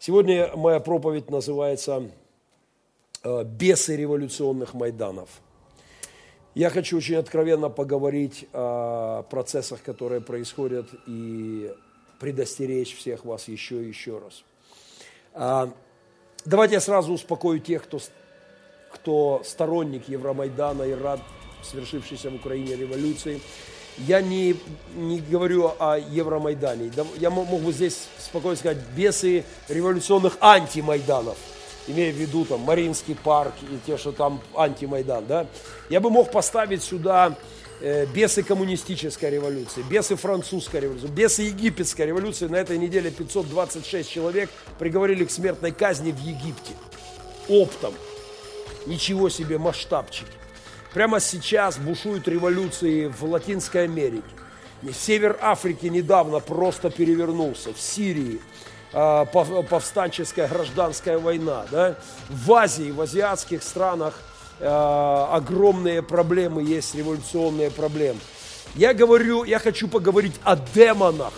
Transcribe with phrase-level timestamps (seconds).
[0.00, 2.08] Сегодня моя проповедь называется
[3.24, 5.28] э, «Бесы революционных Майданов».
[6.54, 11.72] Я хочу очень откровенно поговорить о процессах, которые происходят, и
[12.20, 14.44] предостеречь всех вас еще и еще раз.
[15.34, 15.72] А,
[16.44, 17.98] давайте я сразу успокою тех, кто,
[18.92, 21.20] кто сторонник Евромайдана и рад
[21.62, 23.40] свершившейся в Украине революции.
[24.06, 24.56] Я не,
[24.94, 26.90] не говорю о Евромайдане.
[27.16, 31.36] Я мог бы здесь спокойно сказать бесы революционных антимайданов–
[31.88, 35.46] имея в виду там Маринский парк и те, что там антимайдан, да,
[35.88, 37.36] я бы мог поставить сюда
[37.80, 42.46] э, бесы коммунистической революции, бесы французской революции, бесы египетской революции.
[42.46, 46.72] На этой неделе 526 человек приговорили к смертной казни в Египте.
[47.48, 47.94] Оптом.
[48.86, 50.37] Ничего себе масштабчики.
[50.98, 54.24] Прямо сейчас бушуют революции в Латинской Америке.
[54.92, 57.72] Север Африки недавно просто перевернулся.
[57.72, 58.40] В Сирии,
[58.92, 61.66] а, повстанческая гражданская война.
[61.70, 61.94] Да?
[62.28, 64.18] В Азии, в азиатских странах
[64.58, 68.18] а, огромные проблемы есть, революционные проблемы.
[68.74, 71.34] Я говорю, я хочу поговорить о демонах,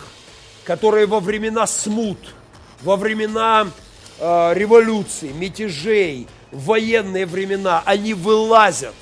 [0.64, 2.34] которые во времена смут,
[2.80, 3.68] во времена
[4.18, 8.94] э, революций, мятежей, военные времена, они вылазят,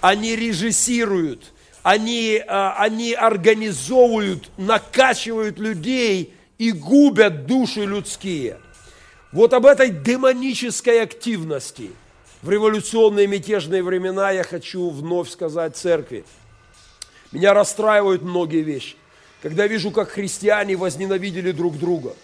[0.00, 8.58] они режиссируют, они, э, они организовывают, накачивают людей– и губят души людские.
[9.32, 11.92] Вот об этой демонической активности
[12.42, 16.24] в революционные мятежные времена я хочу вновь сказать церкви.
[17.30, 18.96] Меня расстраивают многие вещи.
[19.42, 22.14] Когда вижу, как христиане возненавидели друг друга.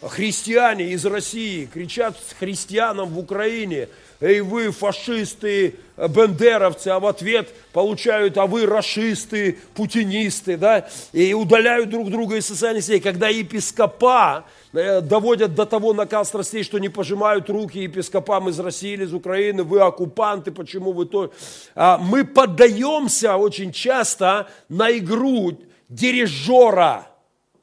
[0.00, 3.88] Христиане из России кричат христианам в Украине–
[4.20, 11.90] эй вы фашисты, бендеровцы, а в ответ получают, а вы расисты, путинисты, да, и удаляют
[11.90, 13.00] друг друга из социальных сетей.
[13.00, 18.92] Когда епископа э, доводят до того накал страстей, что не пожимают руки епископам из России
[18.92, 21.32] или из Украины, вы оккупанты, почему вы то...
[21.74, 25.58] А мы поддаемся очень часто на игру
[25.88, 27.08] дирижера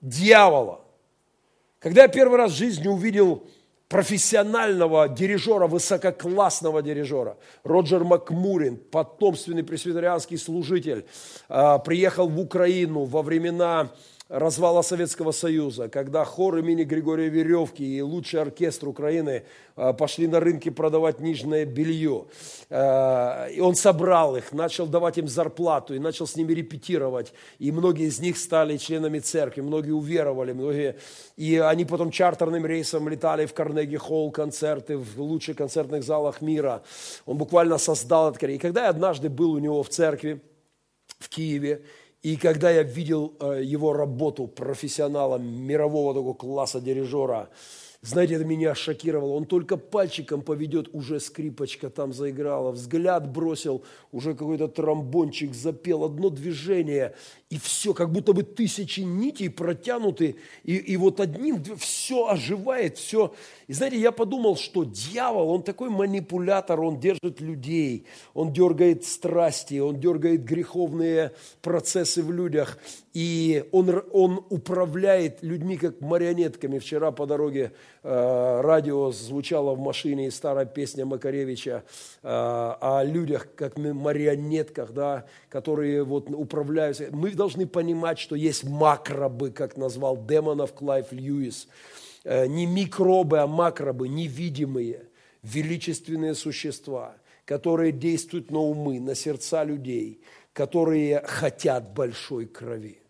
[0.02, 0.85] дьявола.
[1.86, 3.44] Когда я первый раз в жизни увидел
[3.90, 7.38] профессионального дирижера, высококлассного дирижера.
[7.64, 11.06] Роджер Макмурин, потомственный пресвитерианский служитель,
[11.48, 13.92] а, приехал в Украину во времена
[14.28, 19.44] развала Советского Союза, когда хор имени Григория Веревки и лучший оркестр Украины
[19.76, 22.26] а, пошли на рынки продавать нижнее белье.
[22.72, 27.34] А, и он собрал их, начал давать им зарплату и начал с ними репетировать.
[27.60, 30.96] И многие из них стали членами церкви, многие уверовали, многие...
[31.38, 36.82] И они потом чартерным рейсом летали в Карнеги-холл концерты, в лучших концертных залах мира.
[37.28, 38.48] Он буквально создал это.
[38.48, 40.42] И когда я однажды был у него в церкви,
[41.20, 41.84] в Киеве,
[42.26, 47.50] и когда я видел э, его работу профессионала, мирового такого класса дирижера,
[48.02, 49.34] знаете, это меня шокировало.
[49.34, 56.32] Он только пальчиком поведет, уже скрипочка там заиграла, взгляд бросил, уже какой-то тромбончик запел, одно
[56.32, 57.14] движение,
[57.52, 63.36] и все, как будто бы тысячи нитей протянуты, и, и вот одним все оживает, все.
[63.68, 69.78] И знаете, я подумал, что дьявол, он такой манипулятор, он держит людей, он дергает страсти,
[69.78, 72.80] он дергает греховные процессы в людях,
[73.14, 76.80] и он, он управляет людьми как марионетками.
[76.80, 81.84] Вчера по дороге э, радио звучала в машине старая песня Макаревича
[82.24, 87.00] э, о людях как марионетках, да, которые вот управляют.
[87.12, 91.68] Мы должны понимать, что есть макробы, как назвал демонов Клайв Льюис.
[92.24, 95.08] Э, не микробы, а макробы, невидимые,
[95.44, 97.16] величественные существа,
[97.46, 100.22] которые действуют на умы, на сердца людей,
[100.54, 103.02] которые хотят большой крови.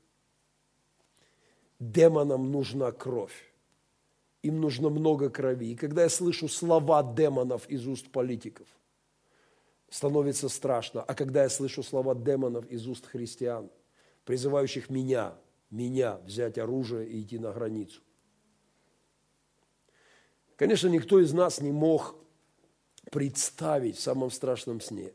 [1.79, 3.53] Демонам нужна кровь.
[4.41, 5.71] Им нужно много крови.
[5.71, 8.67] И когда я слышу слова демонов из уст политиков,
[9.89, 11.01] становится страшно.
[11.01, 13.69] А когда я слышу слова демонов из уст христиан,
[14.25, 15.35] призывающих меня,
[15.69, 18.01] меня взять оружие и идти на границу.
[20.57, 22.15] Конечно, никто из нас не мог
[23.11, 25.13] представить в самом страшном сне,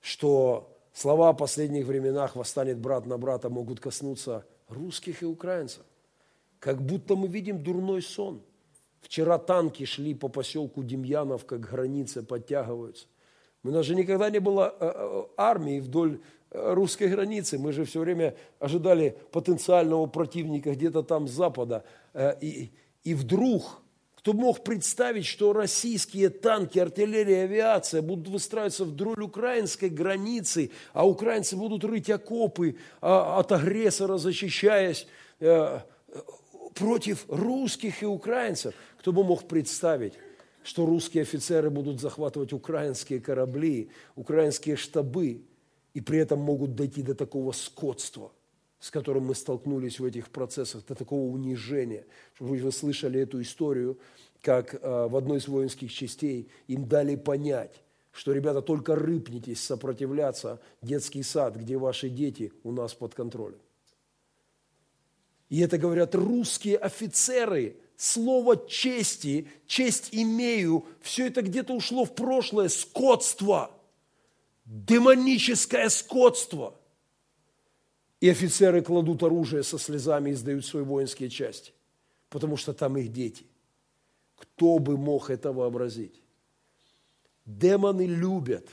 [0.00, 5.84] что слова о последних временах «восстанет брат на брата» могут коснуться русских и украинцев.
[6.60, 8.42] Как будто мы видим дурной сон.
[9.00, 13.06] Вчера танки шли по поселку Демьяновка, к границе подтягиваются.
[13.64, 16.18] У нас же никогда не было э, э, армии вдоль э,
[16.50, 17.58] русской границы.
[17.58, 21.84] Мы же все время ожидали потенциального противника где-то там с запада.
[22.40, 22.70] И,
[23.04, 23.82] и вдруг,
[24.14, 31.56] кто мог представить, что российские танки, артиллерия, авиация будут выстраиваться вдоль украинской границы, а украинцы
[31.56, 35.06] будут рыть окопы а, от агрессора, защищаясь
[36.74, 38.74] против русских и украинцев.
[38.98, 40.14] Кто бы мог представить,
[40.62, 45.42] что русские офицеры будут захватывать украинские корабли, украинские штабы,
[45.94, 48.32] и при этом могут дойти до такого скотства,
[48.80, 52.06] с которым мы столкнулись в этих процессах, до такого унижения.
[52.38, 53.98] Вы слышали эту историю,
[54.40, 57.82] как э, в одной из воинских частей им дали понять,
[58.12, 63.58] что, ребята, только рыпнитесь сопротивляться, детский сад, где ваши дети у нас под контролем.
[65.48, 67.76] И это говорят русские офицеры.
[67.96, 73.72] Слово чести, честь имею, все это где-то ушло в прошлое, скотство,
[74.68, 76.74] демоническое скотство.
[78.20, 81.72] И офицеры кладут оружие со слезами и сдают свои воинские части,
[82.28, 83.46] потому что там их дети.
[84.36, 86.20] Кто бы мог это вообразить?
[87.44, 88.68] Демоны любят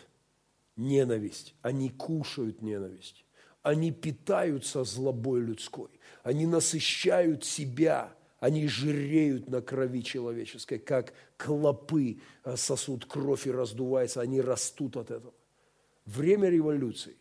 [0.75, 3.23] ненависть, они кушают ненависть,
[3.61, 5.89] они питаются злобой людской,
[6.23, 14.21] они насыщают себя, они жиреют на крови человеческой, как клопы а, сосут кровь и раздувается,
[14.21, 15.33] они растут от этого.
[16.05, 17.15] Время революции,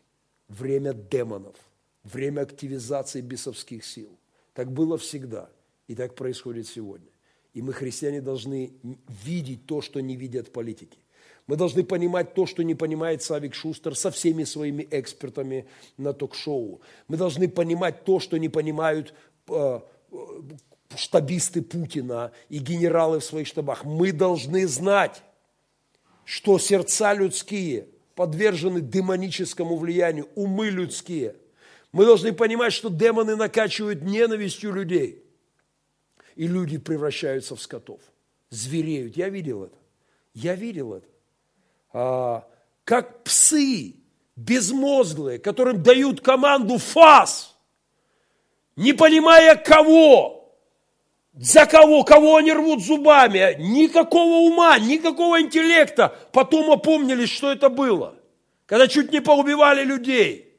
[0.48, 1.56] время демонов,
[2.02, 4.10] время активизации бесовских сил.
[4.52, 5.48] Так было всегда,
[5.88, 7.08] и так происходит сегодня.
[7.54, 8.72] И мы, христиане, должны
[9.24, 10.98] видеть то, что не видят политики.
[11.46, 15.66] Мы должны понимать то, что не понимает Савик Шустер со всеми своими экспертами
[15.96, 16.80] на ток-шоу.
[17.06, 19.14] Мы должны понимать то, что не понимают
[19.48, 19.80] э,
[20.96, 23.84] штабисты Путина и генералы в своих штабах.
[23.84, 25.22] Мы должны знать,
[26.24, 31.36] что сердца людские подвержены демоническому влиянию, умы людские.
[31.92, 35.24] Мы должны понимать, что демоны накачивают ненавистью людей,
[36.34, 38.00] и люди превращаются в скотов,
[38.50, 39.16] звереют.
[39.16, 39.76] Я видел это.
[40.32, 41.06] Я видел это.
[41.92, 42.48] А,
[42.84, 43.94] как псы
[44.36, 47.56] безмозглые, которым дают команду фас,
[48.74, 50.43] не понимая кого,
[51.34, 56.16] за кого, кого они рвут зубами, никакого ума, никакого интеллекта.
[56.32, 58.16] Потом опомнились, что это было,
[58.66, 60.52] когда чуть не поубивали людей.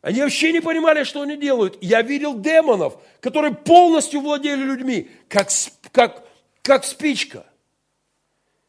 [0.00, 1.78] Они вообще не понимали, что они делают.
[1.80, 5.48] Я видел демонов, которые полностью владели людьми, как,
[5.92, 6.24] как,
[6.62, 7.46] как спичка.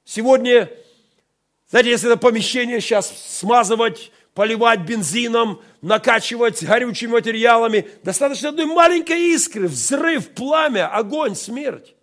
[0.05, 0.69] Сегодня
[1.73, 9.67] знаете, если это помещение сейчас смазывать, поливать бензином, накачивать горючими материалами, достаточно одной маленькой искры,
[9.67, 11.95] взрыв, пламя, огонь, смерть.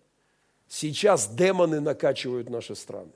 [0.69, 3.13] Сейчас демоны накачивают наши страны.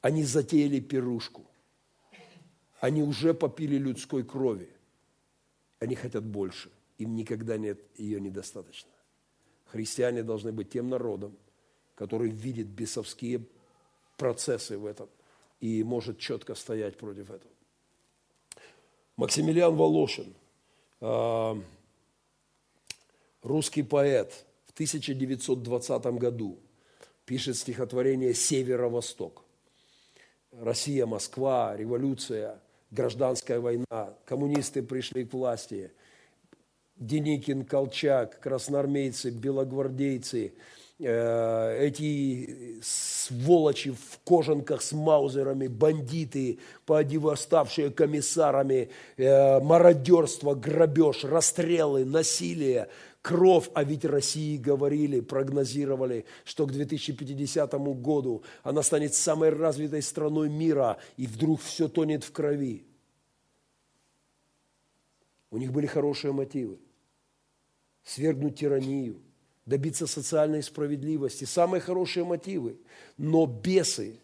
[0.00, 1.44] Они затеяли пирушку.
[2.80, 4.70] Они уже попили людской крови.
[5.80, 6.70] Они хотят больше.
[6.98, 8.90] Им никогда нет ее недостаточно.
[9.66, 11.36] Христиане должны быть тем народом,
[11.96, 13.42] который видит бесовские
[14.16, 15.08] процессы в этом
[15.60, 17.52] и может четко стоять против этого.
[19.16, 20.34] Максимилиан Волошин,
[21.00, 21.60] а,
[23.42, 26.58] русский поэт, в 1920 году
[27.24, 29.42] пишет стихотворение «Северо-Восток».
[30.52, 32.60] Россия, Москва, революция,
[32.90, 35.92] гражданская война, коммунисты пришли к власти,
[36.96, 48.88] Деникин, Колчак, красноармейцы, белогвардейцы– Э, эти сволочи в кожанках с маузерами, бандиты, поодевоставшие комиссарами,
[49.18, 52.88] э, мародерство, грабеж, расстрелы, насилие,
[53.20, 53.68] кровь.
[53.74, 60.96] А ведь России говорили, прогнозировали, что к 2050 году она станет самой развитой страной мира,
[61.18, 62.86] и вдруг все тонет в крови.
[65.50, 66.78] У них были хорошие мотивы.
[68.02, 69.20] Свергнуть тиранию,
[69.66, 72.76] добиться социальной справедливости, самые хорошие мотивы.
[73.18, 74.18] Но бесы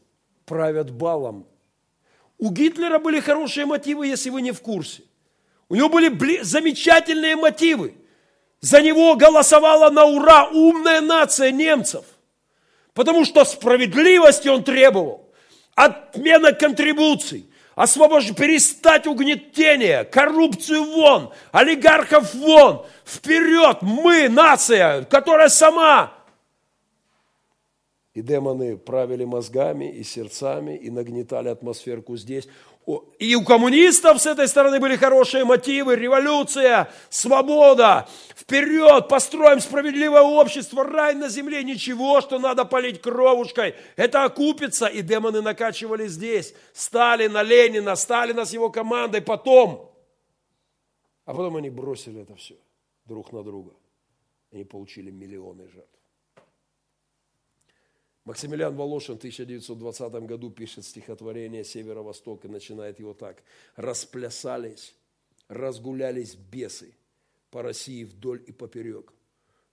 [0.47, 1.47] правят балом.
[2.39, 5.03] У Гитлера были хорошие мотивы, если вы не в курсе.
[5.69, 7.95] У него были замечательные мотивы.
[8.61, 12.05] За него голосовала на ура умная нация немцев.
[12.95, 15.33] Потому что справедливости он требовал.
[15.75, 18.33] Отмена контрибуций освобож...
[18.35, 26.13] перестать угнетение, коррупцию вон, олигархов вон, вперед, мы, нация, которая сама.
[28.15, 32.47] И демоны правили мозгами и сердцами и нагнетали атмосферку здесь.
[33.19, 40.83] И у коммунистов с этой стороны были хорошие мотивы, революция, свобода, вперед, построим справедливое общество,
[40.83, 47.43] рай на земле, ничего, что надо полить кровушкой, это окупится, и демоны накачивали здесь, Сталина,
[47.43, 49.95] Ленина, Сталина с его командой, потом,
[51.25, 52.57] а потом они бросили это все
[53.05, 53.75] друг на друга,
[54.51, 56.02] они получили миллионы жертв.
[58.25, 63.43] Максимилиан Волошин в 1920 году пишет стихотворение «Северо-Восток» и начинает его так.
[63.75, 64.95] «Расплясались,
[65.49, 66.95] разгулялись бесы,
[67.51, 69.13] по России вдоль и поперек,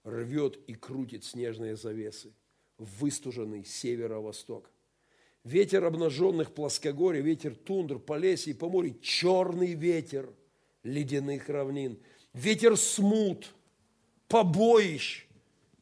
[0.04, 2.32] рвет и крутит снежные завесы,
[2.78, 4.70] выстуженный северо-восток.
[5.44, 10.28] Ветер обнаженных плоскогорий, ветер тундр, полесья и поморий, черный ветер
[10.82, 11.98] ледяных равнин,
[12.34, 13.54] ветер смут,
[14.28, 15.26] побоищ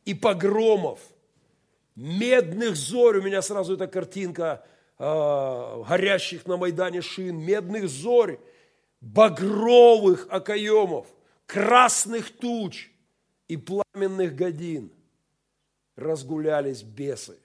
[0.04, 1.00] и погромов,
[1.98, 3.18] медных зорь.
[3.18, 4.64] У меня сразу эта картинка
[4.98, 8.38] э, горящих на Майдане шин, медных зорь,
[9.00, 11.08] багровых окоемов,
[11.46, 12.90] красных туч
[13.48, 14.92] и пламенных годин
[15.96, 17.36] разгулялись бесы.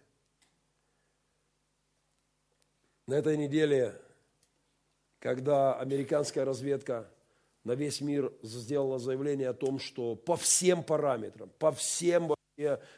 [3.08, 4.00] На этой неделе,
[5.20, 7.10] когда американская разведка
[7.64, 12.28] на весь мир сделала заявление о том, что по всем параметрам, по всем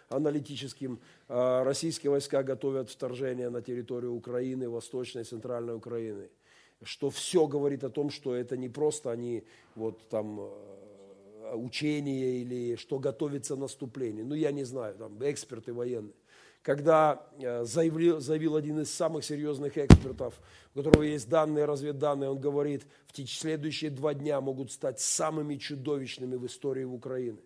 [0.09, 6.29] аналитическим а, российские войска готовят вторжение на территорию Украины, Восточной и Центральной Украины.
[6.83, 9.43] Что все говорит о том, что это не просто они
[9.75, 14.25] вот там а, учения или что готовится наступление.
[14.25, 16.13] Ну, я не знаю, там эксперты военные
[16.65, 20.33] когда э, заявил, заявил один из самых серьезных экспертов,
[20.74, 26.38] у которого есть данные, разведданные, он говорит, в следующие два дня могут стать самыми чудовищными
[26.38, 27.38] в истории Украины.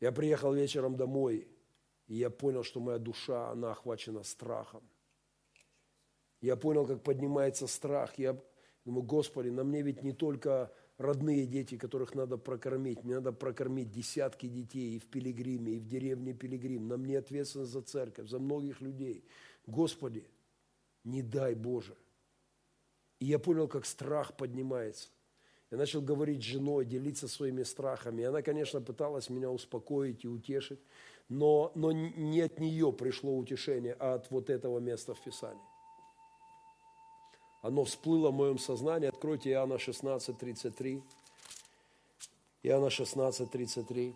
[0.00, 1.48] Я приехал вечером домой,
[2.06, 4.82] и я понял, что моя душа, она охвачена страхом.
[6.40, 8.18] Я понял, как поднимается страх.
[8.18, 8.40] Я
[8.84, 13.04] думаю, Господи, на мне ведь не только родные дети, которых надо прокормить.
[13.04, 16.88] Мне надо прокормить десятки детей и в Пилигриме, и в деревне Пилигрим.
[16.88, 19.24] На мне ответственность за церковь, за многих людей.
[19.66, 20.28] Господи,
[21.04, 21.96] не дай Боже.
[23.18, 25.08] И я понял, как страх поднимается.
[25.70, 28.22] Я начал говорить с женой, делиться своими страхами.
[28.22, 30.80] И она, конечно, пыталась меня успокоить и утешить,
[31.28, 35.62] но, но не от нее пришло утешение, а от вот этого места в Писании
[37.66, 39.08] оно всплыло в моем сознании.
[39.08, 41.02] Откройте Иоанна 16, 33.
[42.62, 44.14] Иоанна 16, 33.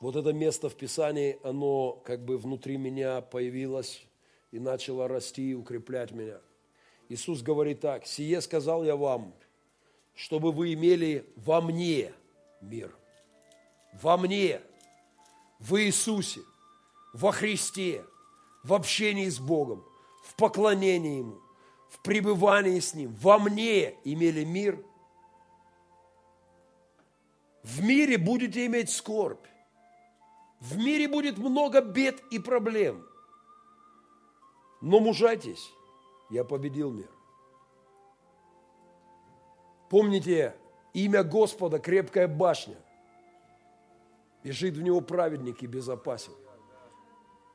[0.00, 4.02] Вот это место в Писании, оно как бы внутри меня появилось
[4.52, 6.40] и начало расти и укреплять меня.
[7.10, 9.34] Иисус говорит так, «Сие сказал я вам,
[10.14, 12.12] чтобы вы имели во мне
[12.60, 12.94] мир».
[14.00, 14.60] Во мне,
[15.58, 16.42] в Иисусе,
[17.12, 18.04] во Христе,
[18.62, 19.84] в общении с Богом,
[20.22, 21.40] в поклонении Ему–
[21.90, 24.82] в пребывании с Ним, во мне имели мир,
[27.62, 29.44] в мире будете иметь скорбь.
[30.60, 33.04] В мире будет много бед и проблем.
[34.80, 35.70] Но мужайтесь,
[36.30, 37.10] я победил мир.
[39.90, 40.54] Помните,
[40.94, 42.76] имя Господа– крепкая башня.
[44.42, 46.32] Бежит в него праведник и безопасен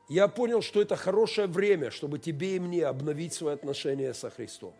[0.08, 4.72] я понял, что это хорошее время, чтобы тебе и мне обновить свои отношения со Христом.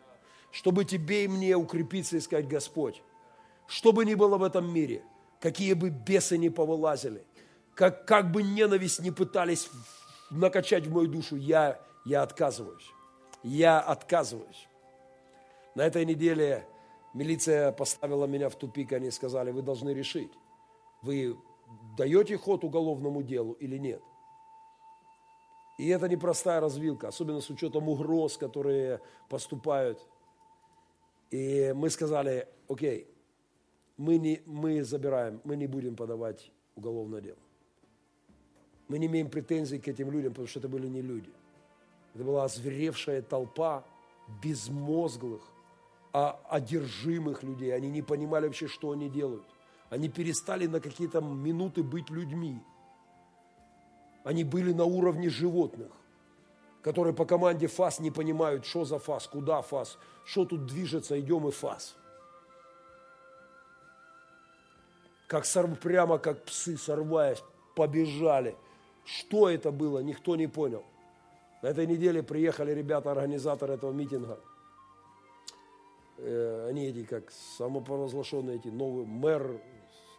[0.53, 3.03] Чтобы тебе и мне укрепиться и сказать, Господь,
[3.67, 5.03] что бы ни было в этом мире,
[5.41, 7.25] какие бы бесы ни повылазили,
[7.75, 9.69] как, как бы ненависть не пытались
[10.31, 12.89] накачать в мою душу, я, я отказываюсь.
[13.43, 14.69] Я отказываюсь.
[15.75, 16.67] На этой неделе
[17.17, 20.33] милиция поставила меня в тупик, они сказали, вы должны решить,
[21.03, 21.37] вы
[21.97, 24.03] даете ход уголовному делу или нет–
[25.79, 30.01] и это непростая развилка, особенно с учетом угроз, которые поступают.
[31.31, 33.07] И мы сказали, окей,
[33.99, 37.39] мы, не, мы забираем, мы не будем подавать уголовное дело.
[38.89, 41.31] Мы не имеем претензий к этим людям, потому что это были не люди.
[42.15, 43.85] Это была озверевшая толпа
[44.43, 45.43] безмозглых,
[46.19, 47.75] а одержимых людей.
[47.77, 49.45] Они не понимали вообще, что они делают.
[49.91, 52.59] Они перестали на какие-то минуты быть людьми.
[54.25, 55.93] Они были на уровне животных,
[56.81, 61.49] которые по команде ФАС не понимают, что за ФАС, куда ФАС, что тут движется, идем
[61.49, 61.95] и ФАС.
[65.29, 67.43] Как сорв, прямо как псы, сорваясь,
[67.75, 68.57] побежали.
[69.05, 70.83] Что это было, никто не понял.
[71.61, 74.41] На этой неделе приехали ребята, организаторы этого митинга.
[76.19, 79.61] Э, они эти, как самопровозглашенные, эти новые мэр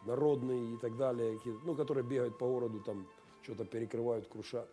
[0.05, 3.07] народный и так далее, ну, которые бегают по городу там
[3.43, 4.67] что-то перекрывают, крушат.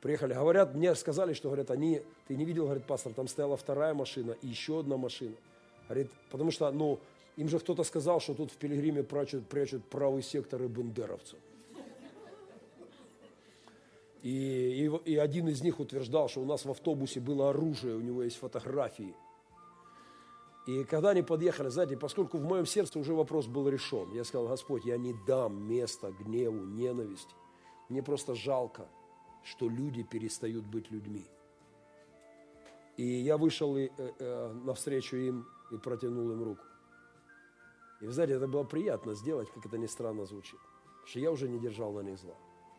[0.00, 3.92] Приехали, говорят, мне сказали, что, говорят, они, ты не видел, говорит, пастор, там стояла вторая
[3.92, 5.34] машина и еще одна машина.
[5.88, 6.98] Говорит, потому что, ну,
[7.36, 11.38] им же кто-то сказал, что тут в Пилигриме прячут, прячут правый сектор и бендеровцев.
[14.22, 18.00] И, и, и один из них утверждал, что у нас в автобусе было оружие, у
[18.00, 19.14] него есть фотографии.
[20.70, 24.46] И когда они подъехали, знаете, поскольку в моем сердце уже вопрос был решен, я сказал,
[24.46, 27.34] Господь, я не дам места гневу, ненависти.
[27.88, 28.86] Мне просто жалко,
[29.42, 31.26] что люди перестают быть людьми.
[32.96, 36.62] И я вышел и, э, э, навстречу им, и протянул им руку.
[38.00, 40.60] И знаете, это было приятно сделать, как это ни странно звучит.
[40.84, 42.36] Потому что я уже не держал на них зла.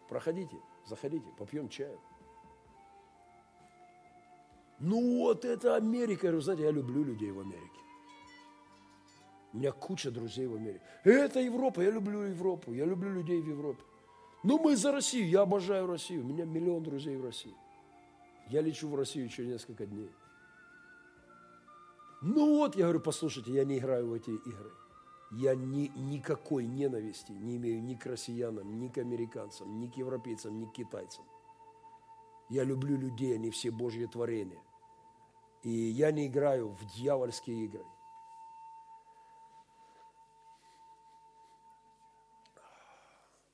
[0.07, 0.55] Проходите,
[0.87, 1.99] заходите, попьем чаю.
[4.81, 6.25] Ну вот это Америка.
[6.25, 7.79] Я говорю, знаете, я люблю людей в Америке.
[9.53, 10.81] У меня куча друзей в Америке.
[11.03, 13.83] Это Европа, я люблю Европу, я люблю людей в Европе.
[14.43, 17.53] Ну мы за Россию, я обожаю Россию, у меня миллион друзей в России.
[18.49, 20.09] Я лечу в Россию еще несколько дней.
[22.21, 24.71] Ну вот, я говорю, послушайте, я не играю в эти игры.
[25.31, 30.59] Я ни, никакой ненависти не имею ни к россиянам, ни к американцам, ни к европейцам,
[30.59, 31.25] ни к китайцам.
[32.49, 34.59] Я люблю людей, они все Божьи творения.
[35.63, 37.83] И я не играю в дьявольские игры.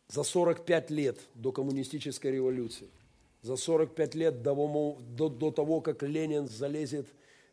[0.07, 2.87] За 45 лет до коммунистической революции,
[3.41, 7.07] за 45 лет до, до, до того, как Ленин залезет,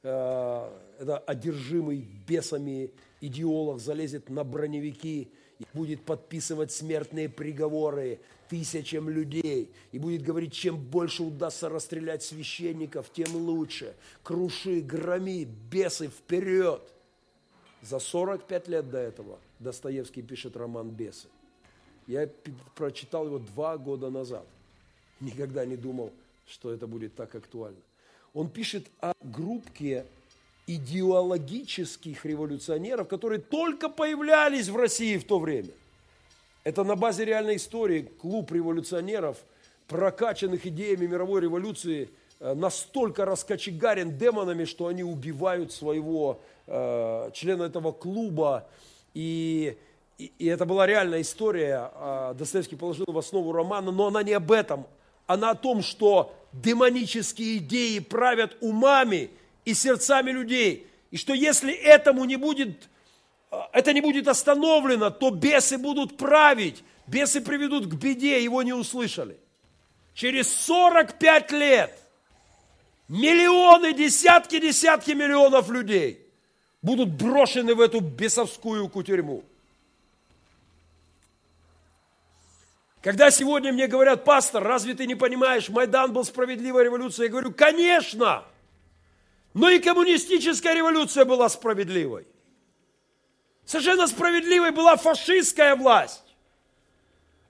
[0.05, 0.71] э,
[1.01, 9.99] это одержимый бесами идеолог залезет на броневики и будет подписывать смертные приговоры тысячам людей и
[9.99, 13.95] будет говорить, чем больше удастся расстрелять священников, тем лучше.
[14.23, 16.83] Круши, громи, бесы вперед.
[17.83, 21.29] За 45 лет до этого Достоевский пишет роман «Бесы».
[22.07, 22.29] Я
[22.75, 24.47] прочитал его два года назад.
[25.21, 26.13] Никогда не думал,
[26.47, 27.81] что это будет так актуально.
[28.33, 30.07] Он пишет о группке
[30.67, 35.71] идеологических революционеров, которые только появлялись в России в то время.
[36.65, 39.37] Это на базе реальной истории клуб революционеров,
[39.89, 42.09] прокачанных идеями мировой революции,
[42.41, 48.67] э, настолько раскочегарен демонами, что они убивают своего э, члена этого клуба.
[49.13, 49.77] И,
[50.17, 51.91] и, и это была реальная история.
[51.95, 54.87] Э, Достоевский положил в основу романа, но она не об этом.
[55.27, 59.29] Она о том, что демонические идеи правят умами–
[59.65, 60.87] и сердцами людей.
[61.11, 62.89] И что если этому не будет,
[63.51, 68.73] а, это не будет остановлено, то бесы будут править, бесы приведут к беде, его не
[68.73, 69.37] услышали.
[70.15, 71.99] Через 45 лет
[73.09, 76.21] миллионы, десятки, десятки миллионов людей
[76.83, 79.43] будут брошены в эту бесовскую кутерьму.
[83.05, 87.53] Когда сегодня мне говорят, пастор, разве ты не понимаешь, Майдан был справедливой революцией, я говорю,
[87.53, 88.45] конечно,
[89.55, 92.27] но и коммунистическая революция была справедливой.
[93.65, 96.23] Совершенно справедливой была фашистская власть.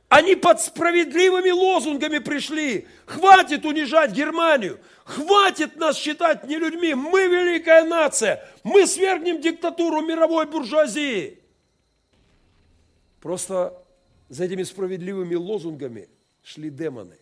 [0.09, 2.87] Они под справедливыми лозунгами пришли.
[3.07, 4.79] Хватит унижать Германию.
[5.05, 6.95] Хватит нас считать не людьми.
[6.95, 8.49] Мы великая нация.
[8.62, 11.40] Мы свергнем диктатуру мировой буржуазии.
[13.21, 13.83] Просто
[14.29, 16.09] за этими справедливыми лозунгами
[16.43, 17.19] шли демоны.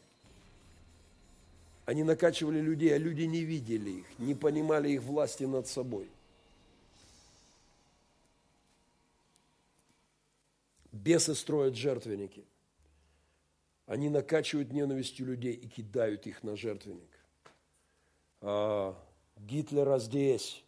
[1.84, 6.08] Они накачивали людей, а люди не видели их, не понимали их власти над собой.
[10.92, 12.44] Бесы строят жертвенники.
[13.86, 17.10] Они накачивают ненавистью людей и кидают их на жертвенник.
[18.40, 18.96] А,
[19.36, 20.62] Гитлера здесь,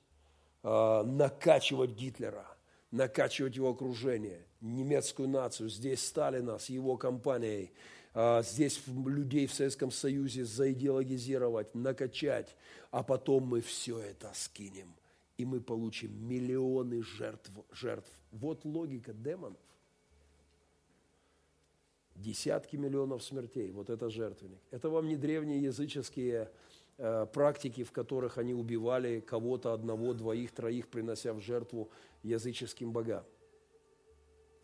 [0.65, 2.47] а, накачивать Гитлера,
[2.91, 7.71] накачивать его окружение, немецкую нацию, здесь Сталина с его компанией–
[8.15, 12.57] здесь людей в Советском Союзе заидеологизировать, накачать,
[12.91, 14.95] а потом мы все это скинем,
[15.37, 17.51] и мы получим миллионы жертв.
[17.73, 18.09] жертв.
[18.31, 19.59] Вот логика демонов.
[22.15, 24.61] Десятки миллионов смертей, вот это жертвенник.
[24.71, 26.49] Это вам не древние языческие
[26.97, 31.91] э, практики, в которых они убивали кого-то одного, двоих, троих, принося в жертву
[32.23, 33.25] языческим богам.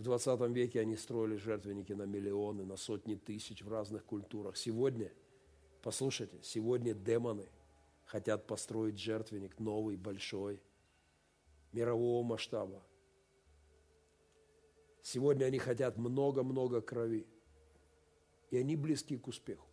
[0.00, 4.56] В 20 веке они строили жертвенники на миллионы, на сотни тысяч в разных культурах.
[4.56, 5.12] Сегодня,
[5.82, 7.46] послушайте, сегодня демоны
[8.06, 10.58] хотят построить жертвенник новый, большой,
[11.72, 12.82] мирового масштаба.
[15.02, 17.26] Сегодня они хотят много-много крови.
[18.50, 19.68] И они близки к успеху.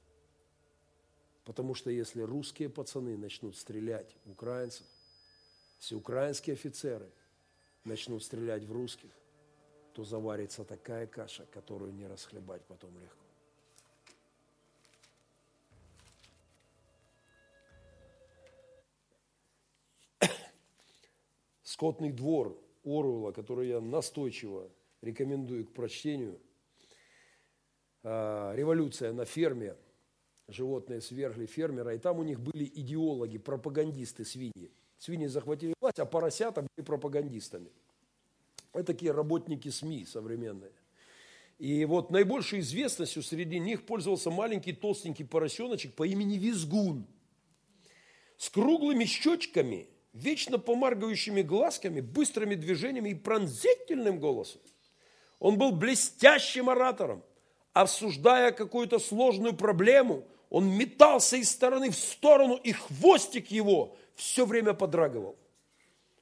[1.46, 4.88] Потому что если русские пацаны начнут стрелять в украинцев,
[5.80, 7.10] если украинские офицеры
[7.86, 9.17] начнут стрелять в русских,
[9.98, 13.26] то заварится такая каша, которую не расхлебать потом легко.
[21.64, 22.56] Скотный двор
[22.86, 24.70] Оруэлла, который я настойчиво
[25.02, 26.40] рекомендую к прочтению.
[28.04, 29.76] А, революция на ферме.
[30.48, 34.72] Животные свергли фермера, и там у них были идеологи, пропагандисты свиньи.
[35.00, 37.72] Свиньи захватили власть, а поросята были пропагандистами–
[38.84, 40.72] такие работники СМИ современные.
[41.60, 47.08] И вот наибольшей известностью среди них пользовался маленький толстенький поросеночек по имени Визгун.
[48.38, 54.62] С круглыми щечками, вечно помаргающими глазками, быстрыми движениями и пронзительным голосом.
[55.40, 57.24] Он был блестящим оратором.
[57.74, 64.74] Обсуждая какую-то сложную проблему, он метался из стороны в сторону, и хвостик его все время
[64.74, 65.38] подрагивал,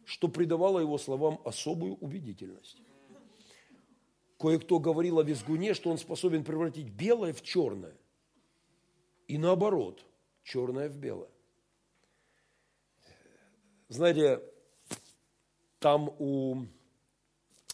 [0.05, 2.81] что придавало его словам особую убедительность.
[4.39, 7.95] Кое-кто говорил о визгуне, что он способен превратить белое в черное.
[9.27, 10.05] И наоборот,
[10.43, 11.29] черное в белое.
[13.87, 14.41] Знаете,
[15.79, 16.65] там у,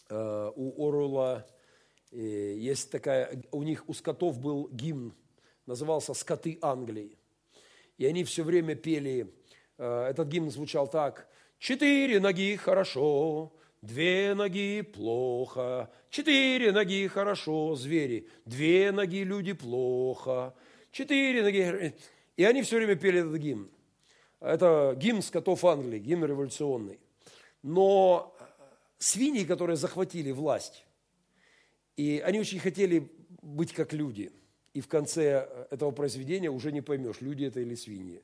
[0.08, 1.46] э, у Орула
[2.10, 5.14] э, есть такая, у них, у скотов был гимн,
[5.66, 7.18] назывался «Скоты Англии».
[7.98, 9.34] И они все время пели,
[9.78, 11.28] э, этот гимн звучал так,
[11.62, 20.56] «Четыре ноги хорошо, две ноги плохо, четыре ноги хорошо, звери, две ноги люди плохо,
[20.90, 21.94] четыре ноги...»
[22.36, 23.70] И они все время пели этот гимн.
[24.40, 26.98] Это гимн скотов Англии, гимн революционный.
[27.62, 28.36] Но
[28.98, 30.84] свиньи, которые захватили власть,
[31.96, 33.08] и они очень хотели
[33.40, 34.32] быть как люди.
[34.74, 38.20] И в конце этого произведения уже не поймешь, люди это или свиньи.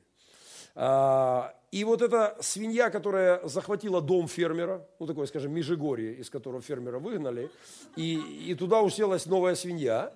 [0.75, 6.61] А, и вот эта свинья, которая захватила дом фермера, ну такое, скажем, Межигорье, из которого
[6.61, 7.49] фермера выгнали,
[7.95, 8.15] и,
[8.47, 10.13] и туда уселась новая свинья,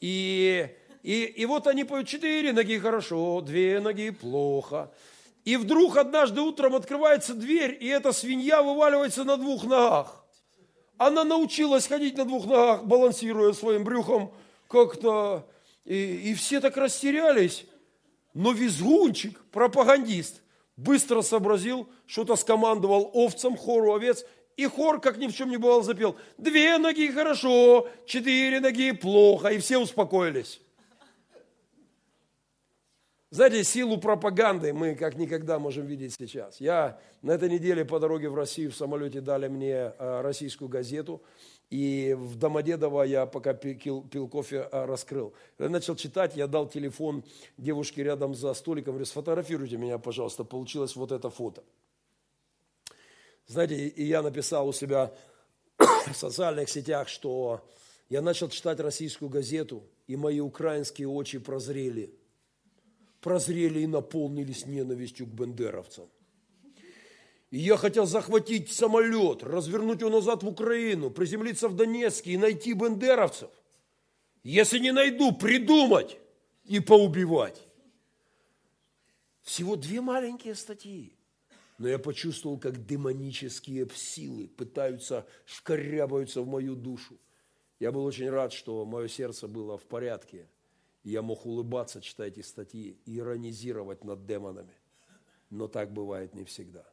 [0.00, 0.68] и
[1.02, 4.90] и, и вот они поют, четыре ноги хорошо, две ноги плохо.
[5.44, 10.22] И вдруг однажды утром открывается дверь, и эта свинья вываливается на двух ногах.
[10.98, 14.34] Она научилась ходить на двух ногах, балансируя своим брюхом
[14.68, 15.48] как-то.
[15.86, 17.64] И, и все так растерялись.
[18.34, 20.42] Но визгунчик, пропагандист,
[20.76, 24.24] быстро сообразил, что-то скомандовал овцам, хору овец,
[24.56, 26.16] и хор, как ни в чем не бывало, запел.
[26.36, 30.60] Две ноги хорошо, четыре ноги плохо, и все успокоились.
[33.30, 36.60] Знаете, силу пропаганды мы как никогда можем видеть сейчас.
[36.60, 41.22] Я на этой неделе по дороге в Россию в самолете дали мне э, российскую газету,
[41.70, 45.32] и в Домодедово я пока пил, пил кофе, э, раскрыл.
[45.58, 47.24] Я начал читать, я дал телефон
[47.56, 51.62] девушке рядом за столиком, говорю, сфотографируйте меня, пожалуйста, получилось вот это фото.
[53.46, 55.12] Знаете, и я написал у себя
[55.78, 57.64] в социальных сетях, что
[58.08, 62.14] я начал читать российскую газету, и мои украинские очи прозрели–
[63.20, 66.08] прозрели и наполнились ненавистью к бендеровцам.
[67.50, 72.72] И я хотел захватить самолет, развернуть его назад в Украину, приземлиться в Донецке и найти
[72.72, 73.50] бендеровцев.
[74.42, 76.16] Если не найду, придумать
[76.64, 77.60] и поубивать.
[79.42, 81.16] Всего две маленькие статьи.
[81.78, 87.18] Но я почувствовал, как демонические силы пытаются, шкарябаются в мою душу.
[87.80, 90.48] Я был очень рад, что мое сердце было в порядке–
[91.02, 94.74] я мог улыбаться, читая эти статьи, и иронизировать над демонами.
[95.48, 96.84] Но так бывает не всегда.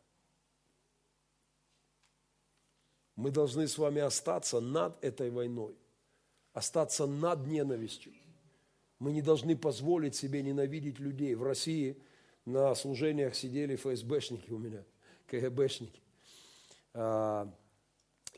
[3.17, 5.75] Мы должны с вами остаться над этой войной,
[6.53, 8.13] остаться над ненавистью.
[8.99, 11.33] Мы не должны позволить себе ненавидеть людей.
[11.33, 11.97] В России
[12.45, 14.83] на служениях сидели ФСБшники у меня,
[15.25, 15.99] КГБшники.
[16.93, 17.51] А,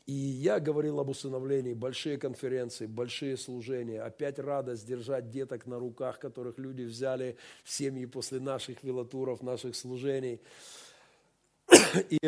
[0.06, 4.00] и я говорил об усыновлении, большие конференции, большие служения.
[4.02, 9.76] Опять радость держать деток на руках, которых люди взяли в семьи после наших велотуров, наших
[9.76, 10.40] служений.
[12.08, 12.18] И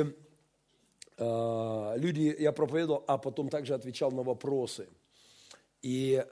[1.18, 4.88] люди, я проповедовал, а потом также отвечал на вопросы.
[5.82, 6.24] И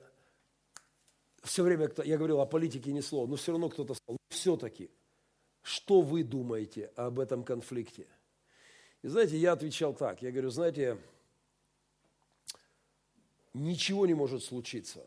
[1.42, 4.90] все время я говорил о политике ни слова, но все равно кто-то сказал, ну, все-таки,
[5.62, 8.06] что вы думаете об этом конфликте?
[9.02, 10.98] И знаете, я отвечал так, я говорю, знаете,
[13.54, 15.06] ничего не может случиться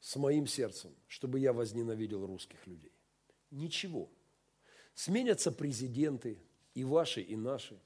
[0.00, 2.92] с моим сердцем, чтобы я возненавидел русских людей.
[3.50, 4.08] Ничего.
[4.94, 6.38] Сменятся президенты,
[6.74, 7.78] и ваши, и наши.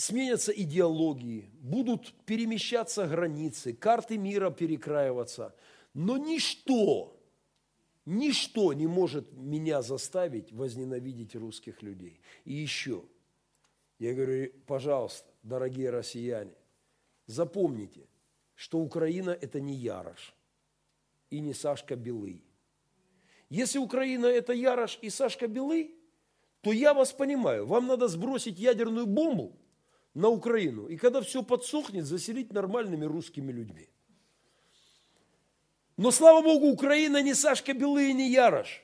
[0.00, 5.54] Сменятся идеологии, будут перемещаться границы, карты мира перекраиваться.
[5.92, 7.20] Но ничто,
[8.06, 12.18] ничто не может меня заставить возненавидеть русских людей.
[12.46, 13.04] И еще,
[13.98, 16.54] я говорю, пожалуйста, дорогие россияне,
[17.26, 18.08] запомните,
[18.54, 20.34] что Украина– это не Ярош
[21.28, 22.42] и не Сашка Белый.
[23.50, 25.94] Если Украина– это Ярош и Сашка Белый,
[26.62, 29.59] то я вас понимаю, вам надо сбросить ядерную бомбу
[30.14, 33.88] на Украину, и когда все подсохнет, заселить нормальными русскими людьми.
[35.96, 38.82] Но, слава Богу, Украина не Сашка Белый и не Ярош,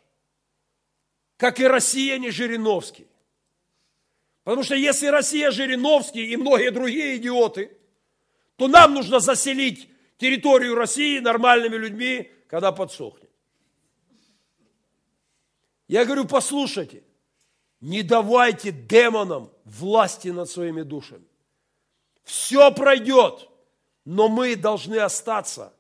[1.36, 3.06] как и Россия не Жириновский.
[4.44, 7.70] Потому что если Россия Жириновский и многие другие идиоты–
[8.56, 13.30] то нам нужно заселить территорию России нормальными людьми, когда подсохнет.
[15.88, 17.04] Я говорю, послушайте,
[17.86, 21.24] Не давайте демонам власти над своими душами.
[22.24, 23.48] Все пройдет,
[24.04, 25.72] но мы должны остаться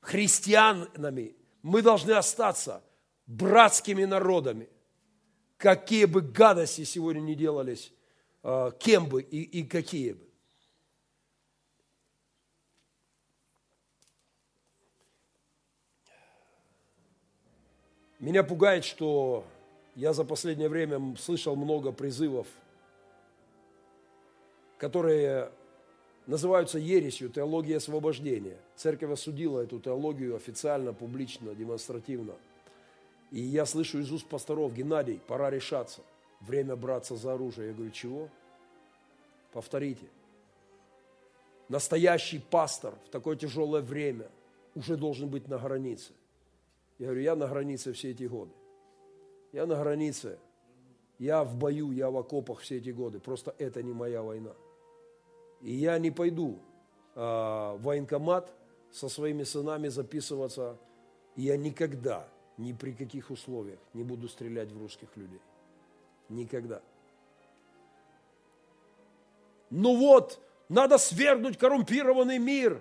[0.00, 2.84] христианами, мы должны остаться
[3.26, 4.68] братскими народами.
[5.56, 7.92] Какие бы гадости сегодня не делались,
[8.44, 10.28] а, кем бы и, и какие бы.
[18.20, 19.44] Меня пугает, что
[19.98, 22.46] я за последнее время слышал много призывов,
[24.78, 25.50] которые
[26.28, 28.58] называются ересью, теология освобождения.
[28.76, 32.34] Церковь осудила эту теологию официально, публично, демонстративно.
[33.32, 36.02] И я слышу из уст пасторов, Геннадий, пора решаться,
[36.42, 37.70] время браться за оружие.
[37.70, 38.28] Я говорю, чего?
[39.52, 40.06] Повторите.
[41.68, 44.28] Настоящий пастор в такое тяжелое время
[44.76, 46.12] уже должен быть на границе.
[47.00, 48.52] Я говорю, я на границе все эти годы.
[49.52, 50.38] Я на границе.
[51.18, 53.18] Я в бою, я в окопах все эти годы.
[53.18, 54.52] Просто это не моя война.
[55.60, 56.60] И я не пойду
[57.14, 58.52] а, в военкомат
[58.92, 60.78] со своими сынами записываться.
[61.34, 65.40] Я никогда, ни при каких условиях не буду стрелять в русских людей.
[66.28, 66.82] Никогда.
[69.70, 72.80] Ну вот, надо свергнуть коррумпированный мир.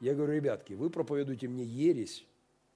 [0.00, 2.24] Я говорю, ребятки, вы проповедуете мне ересь,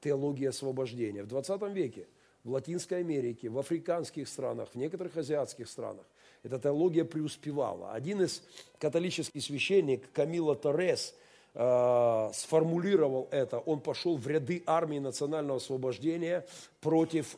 [0.00, 1.22] теология освобождения.
[1.22, 2.06] В 20 веке
[2.44, 6.04] в Латинской Америке, в африканских странах, в некоторых азиатских странах
[6.42, 7.92] эта теология преуспевала.
[7.92, 8.42] Один из
[8.78, 11.14] католических священник, Камила Торрес,
[11.54, 13.58] э, сформулировал это.
[13.60, 16.46] Он пошел в ряды армии национального освобождения
[16.82, 17.36] против,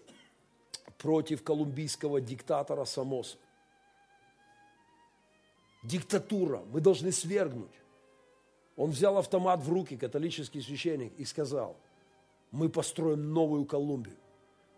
[0.98, 3.36] против колумбийского диктатора Самоса.
[5.84, 7.70] Диктатура, мы должны свергнуть.
[8.76, 11.76] Он взял автомат в руки, католический священник, и сказал,
[12.50, 14.16] мы построим новую Колумбию,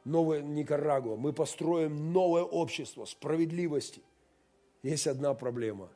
[0.05, 4.03] новую Никарагуа, мы построим новое общество справедливости–
[4.83, 5.89] есть одна проблема.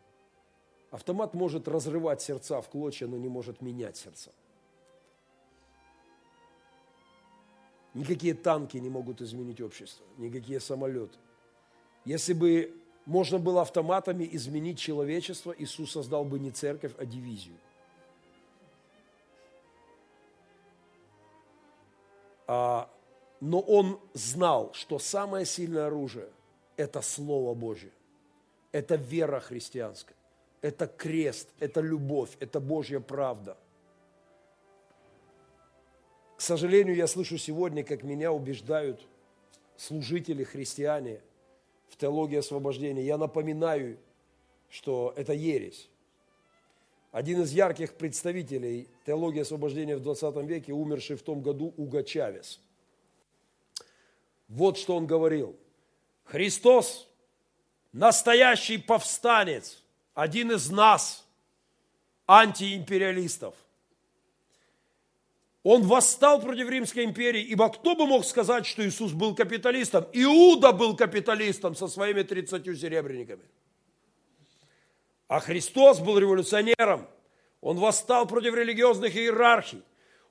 [0.91, 4.33] Автомат может разрывать сердца в клочья, но не может менять сердца.
[7.95, 11.19] Никакие танки не могут изменить общество, никакие самолеты.
[12.05, 12.75] Если бы
[13.07, 17.57] можно было автоматами изменить человечество, Иисус создал бы не церковь, а дивизию.
[22.47, 22.91] А,
[23.43, 26.29] но он знал, что самое сильное оружие–
[26.77, 27.91] это Слово Божье.
[28.71, 30.15] Это вера христианская.
[30.61, 33.57] Это крест, это любовь, это Божья правда.
[36.37, 39.05] К сожалению, я слышу сегодня, как меня убеждают
[39.77, 41.21] служители, христиане
[41.89, 43.03] в теологии освобождения.
[43.03, 43.99] Я напоминаю,
[44.71, 45.91] что это ересь.
[47.11, 52.61] Один из ярких представителей теологии освобождения в 20 веке, умерший в том году, Уго Чавес.
[54.53, 55.57] Вот что он говорил.
[56.25, 57.09] Христос
[57.93, 59.83] настоящий повстанец,
[60.15, 61.27] один из нас,
[62.27, 63.55] антиимпериалистов.
[65.63, 70.07] Он восстал против Римской империи, ибо кто бы мог сказать, что Иисус был капиталистом?
[70.13, 73.45] Иуда был капиталистом со своими 30 серебряниками.
[75.29, 77.09] А Христос был революционером.
[77.63, 79.83] Он восстал против религиозных иерархий.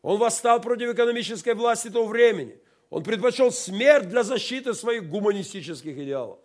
[0.04, 2.60] Он восстал против экономической власти того времени.
[2.92, 6.40] Он предпочел смерть для защиты своих гуманистических идеалов.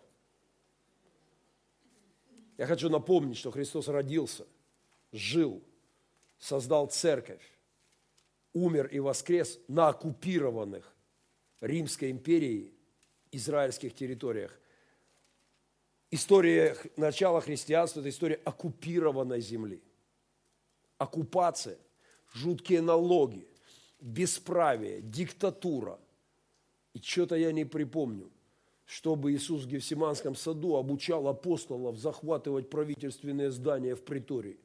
[2.57, 4.47] Я хочу напомнить, что Христос родился,
[5.11, 5.61] жил,
[6.39, 7.43] создал церковь,
[8.53, 10.95] умер и воскрес на оккупированных
[11.59, 12.73] Римской империей
[13.33, 14.57] израильских территориях.
[16.11, 19.83] История начала христианства– это история оккупированной земли.
[20.97, 21.77] Оккупация,
[22.33, 23.45] жуткие налоги,
[23.99, 25.99] бесправие, диктатура.
[26.97, 28.31] И что-то я не припомню
[28.87, 34.57] чтобы Иисус в Гефсиманском саду обучал апостолов захватывать правительственные здания в притории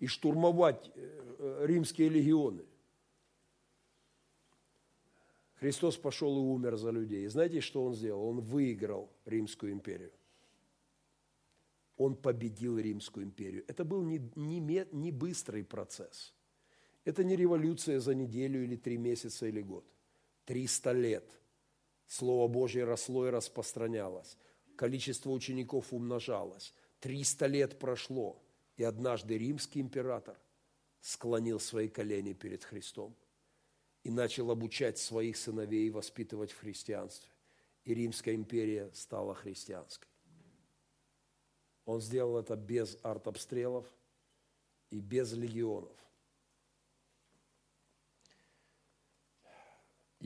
[0.00, 2.64] и штурмовать э, римские легионы.
[5.56, 7.26] Христос пошел и умер за людей.
[7.26, 8.26] И знаете, что Он сделал?
[8.28, 10.12] Он выиграл Римскую империю.
[11.98, 13.64] Он победил Римскую империю.
[13.68, 16.32] Это был не, не, не быстрый процесс.
[17.04, 19.84] Это не революция за неделю или три месяца или год.
[20.46, 21.30] Триста лет–
[22.06, 24.36] Слово Божье росло и распространялось.
[24.76, 26.72] Количество учеников умножалось.
[27.00, 28.42] Триста лет прошло,
[28.76, 30.38] и однажды римский император
[31.00, 33.14] склонил свои колени перед Христом
[34.02, 37.30] и начал обучать своих сыновей воспитывать в христианстве.
[37.84, 40.08] И Римская империя стала христианской.
[41.84, 43.86] Он сделал это без артобстрелов
[44.90, 45.96] и без легионов.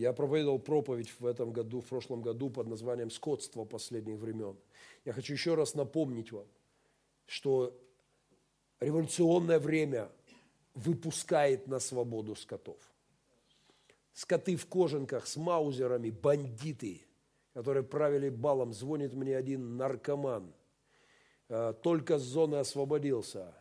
[0.00, 4.56] Я проповедовал проповедь в этом году, в прошлом году под названием «Скотство последних времен».
[5.04, 6.46] Я хочу еще раз напомнить вам,
[7.26, 7.78] что
[8.80, 10.10] революционное время
[10.72, 12.78] выпускает на свободу скотов.
[14.14, 17.02] Скоты в кожанках с маузерами, бандиты,
[17.52, 18.72] которые правили балом.
[18.72, 20.50] Звонит мне один наркоман.
[21.50, 23.54] «Э, только с зоны освободился.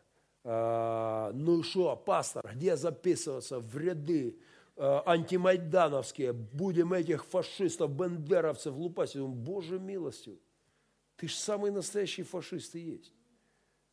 [0.45, 4.39] «Э, ну что, пастор, где записываться в ряды
[4.79, 8.73] антимайдановские, будем этих фашистов, бендеровцев.
[8.75, 10.39] Я думаю, Боже милостью,
[11.17, 13.13] ты ж самый настоящий фашист и есть.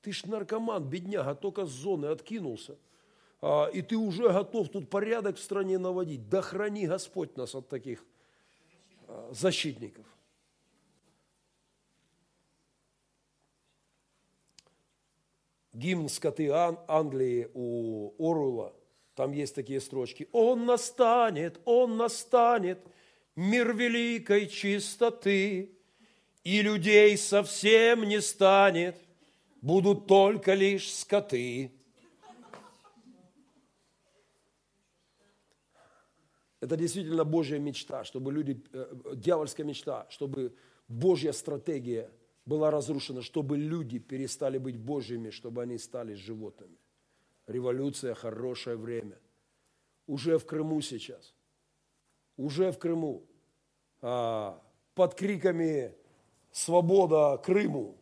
[0.00, 2.78] Ты ж наркоман, бедняга, только с зоны откинулся.
[3.40, 6.28] А, и ты уже готов тут порядок в стране наводить.
[6.28, 8.04] Да храни Господь нас от таких
[9.08, 10.06] а, защитников.
[15.72, 18.72] Гимн скоты Англии у Оруэлла–
[19.16, 20.28] там есть такие строчки.
[20.30, 22.78] Он настанет, он настанет,
[23.34, 25.72] мир великой чистоты,
[26.44, 28.96] и людей совсем не станет,
[29.62, 31.72] будут только лишь скоты.
[36.60, 40.54] Это действительно Божья мечта, чтобы люди, э, дьявольская мечта, чтобы
[40.88, 42.10] Божья стратегия
[42.44, 46.76] была разрушена, чтобы люди перестали быть Божьими, чтобы они стали животными.
[47.46, 49.18] Революция– хорошее время.
[50.06, 51.34] Уже в Крыму сейчас.
[52.36, 53.24] Уже в Крыму.
[54.02, 54.60] А,
[54.94, 55.94] под криками
[56.52, 57.96] «Свобода Крыму!»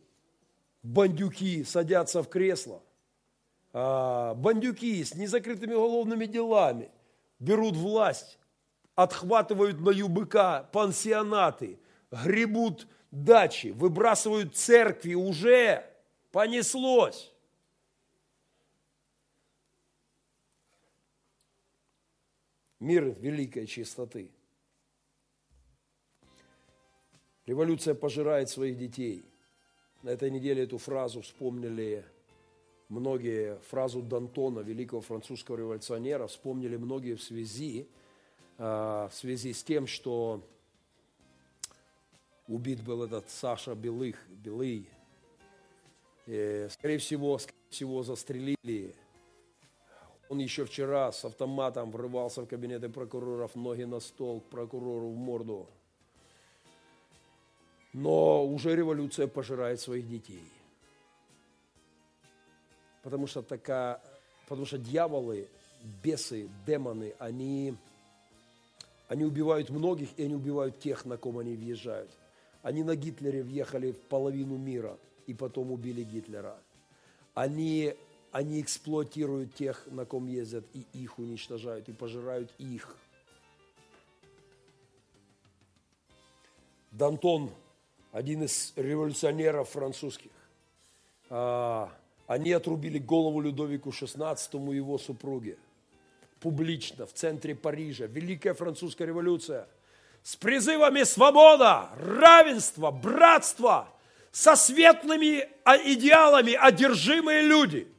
[0.81, 2.81] бандюки садятся в кресло.
[3.73, 6.89] А, бандюки с незакрытыми уголовными делами
[7.39, 8.39] берут власть,
[8.95, 11.79] отхватывают на ЮБК пансионаты,
[12.11, 15.85] гребут дачи, выбрасывают церкви, уже
[16.31, 17.34] понеслось.
[22.85, 24.29] Мир великой чистоты.
[27.47, 29.25] Революция пожирает своих детей.
[30.03, 32.05] На этой неделе эту фразу вспомнили
[32.89, 37.87] многие, фразу Д'Антона, великого французского революционера, вспомнили многие в связи,
[38.59, 40.43] а, в связи с тем, что
[42.47, 44.87] убит был этот Саша Белых, Белый.
[46.27, 48.95] И, скорее всего, скорее всего, застрелили
[50.29, 55.15] он еще вчера с автоматом врывался в кабинеты прокуроров, ноги на стол, к прокурору в
[55.15, 55.67] морду.
[57.93, 60.43] Но уже революция пожирает своих детей.
[63.03, 64.01] Потому что, такая,
[64.49, 65.47] потому что дьяволы,
[66.03, 67.75] бесы, демоны, они,
[69.07, 72.09] они убивают многих, и они убивают тех, на ком они въезжают.
[72.63, 76.57] Они на Гитлере въехали в половину мира и потом убили Гитлера.
[77.35, 77.95] Они
[78.35, 82.97] они эксплуатируют тех, на ком ездят, и их уничтожают, и пожирают их.
[86.91, 87.49] Дантон,
[88.11, 90.31] один из революционеров французских,
[91.29, 91.89] а,
[92.27, 94.37] они отрубили голову Людовику XVI
[94.73, 95.57] его супруге.
[96.41, 98.05] Публично, в центре Парижа.
[98.05, 99.65] Великая французская революция.
[100.23, 103.87] С призывами свобода, равенства, братства,
[104.33, 105.47] со светлыми
[105.85, 107.87] идеалами одержимые люди–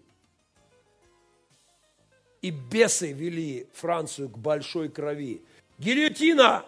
[2.42, 5.42] и бесы вели Францию к большой крови.
[5.78, 6.64] Гильотина,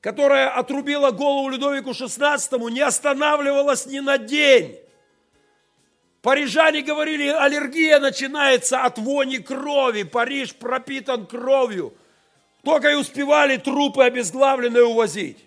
[0.00, 4.78] которая отрубила голову Людовику XVI, не останавливалась ни на день.
[6.22, 11.94] Парижане говорили, аллергия начинается от вони крови, Париж пропитан кровью.
[12.64, 15.38] Только и успевали трупы обезглавленные увозить.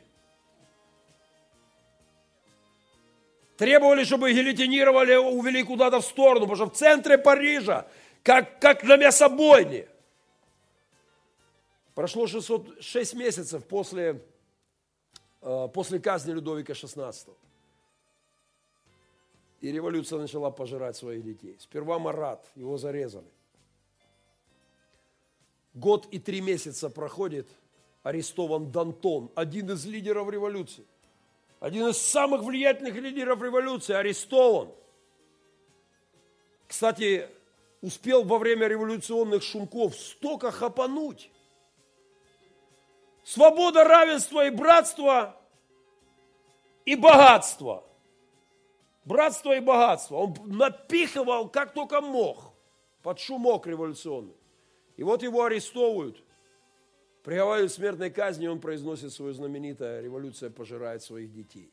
[3.58, 7.86] Требовали, чтобы гильотинировали, увели куда-то в сторону, потому что в центре Парижа
[8.24, 9.88] как, как на мясобойне.
[11.96, 14.24] Прошло 600, 6 месяцев после,
[15.42, 17.36] э, после казни Людовика XVI.
[19.62, 21.58] И революция начала пожирать своих детей.
[21.60, 23.28] Сперва Марат, его зарезали.
[25.74, 27.48] Год и три месяца проходит,
[28.04, 30.86] арестован Дантон, один из лидеров революции.
[31.60, 34.72] Один из самых влиятельных лидеров революции арестован.
[36.68, 37.28] Кстати,
[37.82, 41.32] успел во время революционных шумков столько хапануть.
[43.24, 45.38] Свобода, равенство и братство
[46.86, 47.84] и богатство.
[49.06, 50.16] Братство и богатство.
[50.18, 52.54] Он напихивал как только мог
[53.02, 54.36] под шумок революционный.
[54.98, 56.22] И вот его арестовывают.
[57.24, 61.72] Приговаривают смертной казни, он произносит свое знаменитое «Революция пожирает своих детей».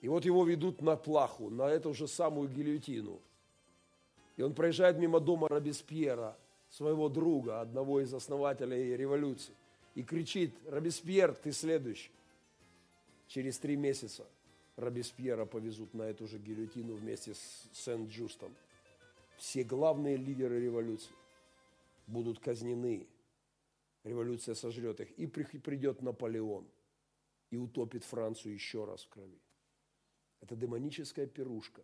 [0.00, 3.20] И вот его ведут на плаху, на эту же самую гильотину–
[4.36, 6.36] и он проезжает мимо дома Робеспьера,
[6.68, 9.54] своего друга, одного из основателей революции.
[9.94, 12.10] и кричит, Робеспьер, ты следующий.
[13.28, 14.26] Через три месяца
[14.76, 18.54] Робеспьера повезут на эту же гильотину вместе с Сент-Джустом.
[19.38, 21.14] Все главные лидеры революции
[22.06, 23.06] будут казнены.
[24.04, 25.10] Революция сожрет их.
[25.12, 26.66] И придет Наполеон
[27.50, 29.40] и утопит Францию еще раз в крови.
[30.40, 31.82] Это демоническая пирушка.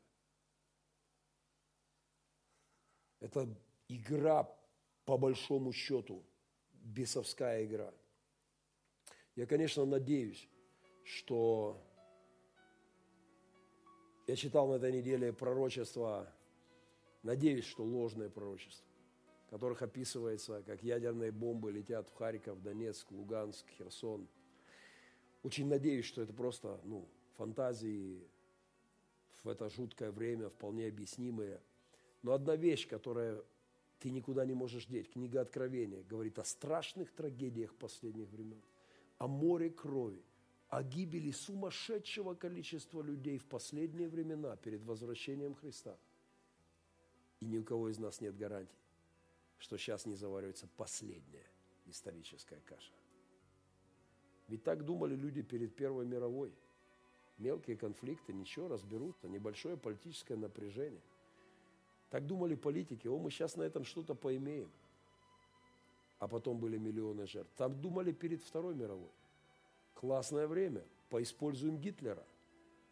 [3.22, 3.48] Это
[3.88, 4.52] игра,
[5.04, 6.24] по большому счету,
[6.72, 7.94] бесовская игра.
[9.36, 10.48] Я, конечно, надеюсь,
[11.04, 11.80] что
[14.26, 16.28] я читал на этой неделе пророчества,
[17.22, 18.84] надеюсь, что ложные пророчества,
[19.46, 24.28] в которых описывается, как ядерные бомбы летят в Харьков, Донецк, Луганск, Херсон.
[25.44, 28.28] Очень надеюсь, что это просто ну, фантазии
[29.44, 31.60] в это жуткое время, вполне объяснимые.
[32.22, 33.42] Но одна вещь, которая
[33.98, 38.62] ты никуда не можешь деть, книга Откровения говорит о страшных трагедиях последних времен,
[39.18, 40.22] о море крови,
[40.68, 45.96] о гибели сумасшедшего количества людей в последние времена перед возвращением Христа.
[47.40, 48.78] И ни у кого из нас нет гарантий,
[49.58, 51.46] что сейчас не заваривается последняя
[51.86, 52.92] историческая каша.
[54.48, 56.52] Ведь так думали люди перед Первой мировой.
[57.38, 61.00] Мелкие конфликты, ничего, разберутся, небольшое политическое напряжение.
[62.12, 64.70] Так думали политики, о, мы сейчас на этом что-то поимеем.
[66.18, 67.50] А потом были миллионы жертв.
[67.56, 69.08] Так думали перед Второй мировой
[69.94, 72.22] классное время, поиспользуем Гитлера,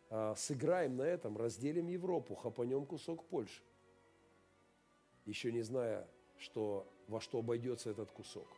[0.09, 3.61] а, сыграем на этом, разделим Европу, хапанем кусок Польши,
[5.27, 6.09] еще не зная,
[6.39, 8.49] что, во что обойдется этот кусок,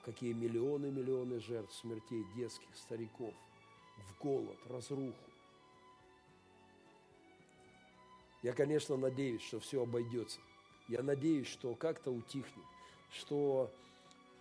[0.00, 3.32] в какие миллионы миллионы жертв, смертей детских, стариков,
[3.96, 5.31] в голод, разруху.
[8.42, 10.40] Я, конечно, надеюсь, что все обойдется.
[10.88, 12.64] Я надеюсь, что как-то утихнет,
[13.10, 13.70] что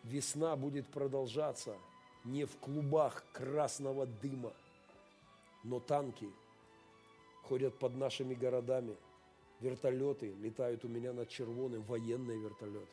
[0.03, 1.77] весна будет продолжаться–
[2.23, 4.53] не в клубах красного дыма,
[5.63, 6.29] но танки
[7.43, 8.95] ходят под нашими городами,
[9.59, 12.91] вертолеты летают у меня над червоным, военные вертолеты,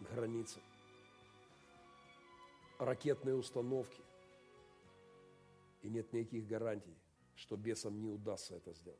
[0.00, 0.60] границы,
[2.78, 4.02] ракетные установки.
[5.82, 6.96] И нет никаких гарантий,
[7.34, 8.98] что бесам не удастся это сделать.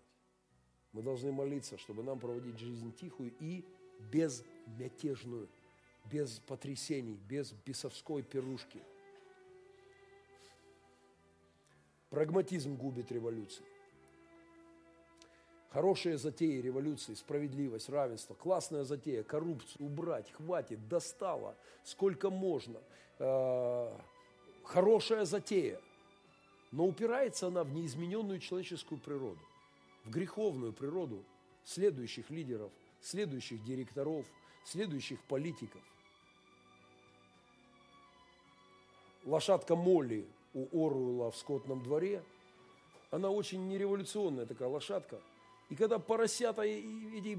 [0.95, 3.63] Мы должны молиться, чтобы нам проводить жизнь тихую и
[4.11, 5.49] безмятежную,
[6.11, 8.81] без потрясений, без бесовской пирушки–
[12.15, 13.65] Прагматизм губит революции.
[15.71, 22.79] Хорошие затеи революции, справедливость, равенство, классная затея, коррупцию убрать, хватит, достало, сколько можно.
[23.19, 23.99] Э,
[24.63, 25.81] хорошая затея.
[26.71, 29.41] Но упирается она в неизмененную человеческую природу,
[30.05, 31.25] в греховную природу
[31.65, 34.27] следующих лидеров, следующих директоров,
[34.65, 35.81] следующих политиков.
[39.25, 42.23] Лошадка Молли у Оруэлла в скотном дворе.
[43.11, 45.21] Она очень нереволюционная такая лошадка.
[45.71, 47.39] И когда поросята и эти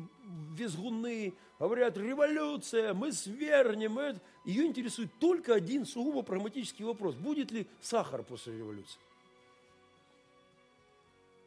[0.53, 7.15] визгуны говорят, революция, мы свергнем, это, ее интересует только один сугубо прагматический вопрос.
[7.15, 8.99] Будет ли сахар после революции?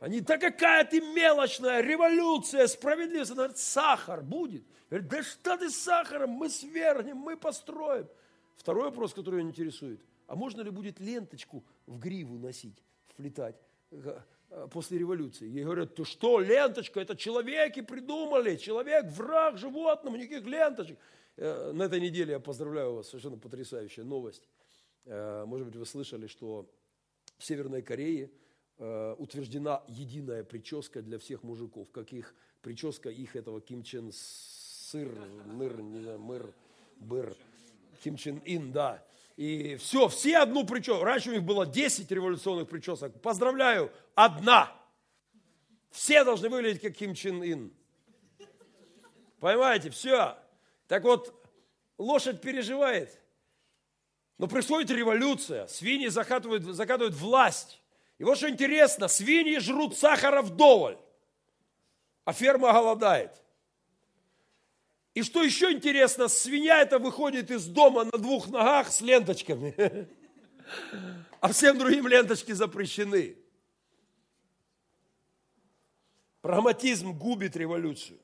[0.01, 3.33] Они, да какая ты мелочная, революция, справедливость.
[3.33, 4.65] Она говорит, сахар будет.
[4.91, 8.07] Говорит, да что ты с сахаром, мы свергнем, мы построим.
[8.57, 13.57] Второй вопрос, который ее интересует– а можно ли будет ленточку в гриву носить, вплетать
[13.91, 14.21] э,
[14.51, 15.49] э, после революции?
[15.49, 20.99] Ей говорят, ты что, ленточка, это человеки придумали, человек враг животному, никаких ленточек.
[21.37, 24.47] Э, на этой неделе я поздравляю вас, совершенно потрясающая новость.
[25.07, 26.71] Может быть, вы слышали, что
[27.39, 28.31] в Северной Корее
[28.79, 35.11] утверждена единая прическа для всех мужиков, как их прическа их этого Ким Чен Сыр,
[35.47, 36.55] Ныр, не знаю, Мыр,
[36.97, 37.37] Быр,
[38.03, 39.05] Ким Чен Ин, да.
[39.37, 41.05] И все, все одну прическу.
[41.05, 43.21] Раньше у них было 10 революционных причесок.
[43.21, 44.73] Поздравляю, одна.
[45.91, 47.73] Все должны выглядеть как Ким Чен Ин.
[49.41, 50.37] Понимаете, все.
[50.89, 51.35] Так вот,
[51.99, 53.21] лошадь переживает.
[54.39, 55.67] Но происходит революция.
[55.67, 57.81] Свиньи закатывают, закатывают власть.
[58.19, 60.99] И вот что интересно, свиньи жрут сахара вдоволь,
[62.25, 63.43] а ферма голодает.
[65.15, 70.09] И что еще интересно, свинья это выходит из дома на двух ногах с ленточками.
[71.41, 73.39] А всем другим ленточки запрещены.
[76.43, 78.19] Прагматизм губит революцию.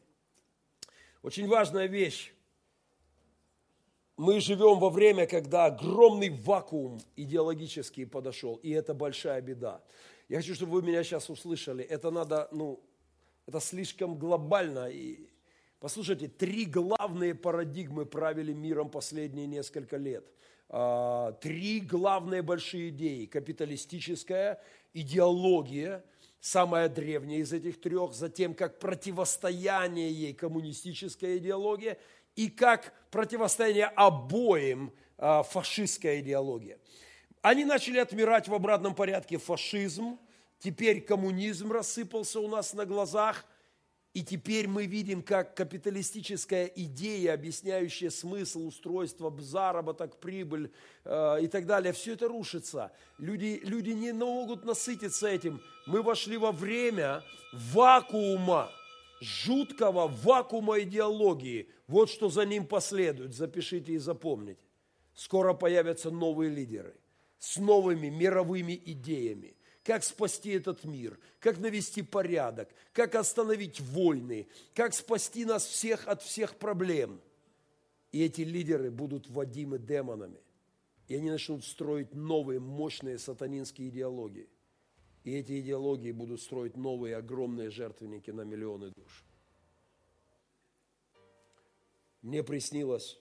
[1.23, 2.34] Очень важная вещь.
[4.17, 9.83] Мы живем во время, когда огромный вакуум идеологический подошел, и это большая беда.
[10.29, 11.85] Я хочу, чтобы вы меня сейчас услышали.
[11.85, 12.81] Это надо, ну,
[13.47, 15.29] это слишком глобально, и
[15.85, 20.25] Послушайте, три главные парадигмы правили миром последние несколько лет.
[20.71, 23.27] а, три главные большие идеи.
[23.27, 24.63] Капиталистическая
[24.95, 26.03] идеология,
[26.41, 31.99] самая древняя из этих трех, затем как противостояние ей коммунистическая идеология
[32.37, 36.79] и как противостояние обоим а, фашистская идеология.
[37.43, 40.19] Они начали отмирать в обратном порядке фашизм,
[40.59, 43.45] теперь коммунизм рассыпался у нас на глазах,
[44.15, 50.73] и теперь мы видим, как капиталистическая идея, объясняющая смысл устройства, заработок, прибыль
[51.05, 52.93] э, и так далее, все это рушится.
[53.19, 55.61] Люди, люди не могут насытиться этим.
[55.87, 58.71] Мы вошли во время вакуума,
[59.25, 61.69] жуткого вакуума идеологии.
[61.87, 63.35] Вот что за ним последует.
[63.35, 64.61] Запишите и запомните.
[65.15, 66.95] Скоро появятся новые лидеры
[67.39, 69.57] с новыми мировыми идеями.
[69.83, 76.23] Как спасти этот мир, как навести порядок, как остановить войны, как спасти нас всех от
[76.23, 77.21] всех проблем.
[78.11, 80.41] И эти лидеры будут вводимы демонами.
[81.09, 84.49] И они начнут строить новые мощные сатанинские идеологии.
[85.25, 89.25] И эти идеологии будут строить новые огромные жертвенники на миллионы душ.
[92.21, 93.19] Мне приснилось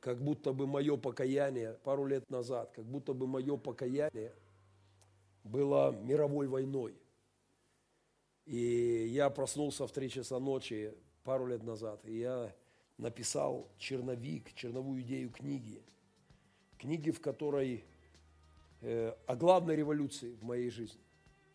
[0.00, 4.34] как будто бы мое покаяние пару лет назад, как будто бы мое покаяние
[5.44, 6.94] было мировой войной.
[8.44, 12.54] И я проснулся в 3 часа ночи пару лет назад, и я
[12.98, 15.82] написал черновик, черновую идею книги.
[16.78, 17.84] Книги, в которой
[18.82, 21.00] о главной революции в моей жизни,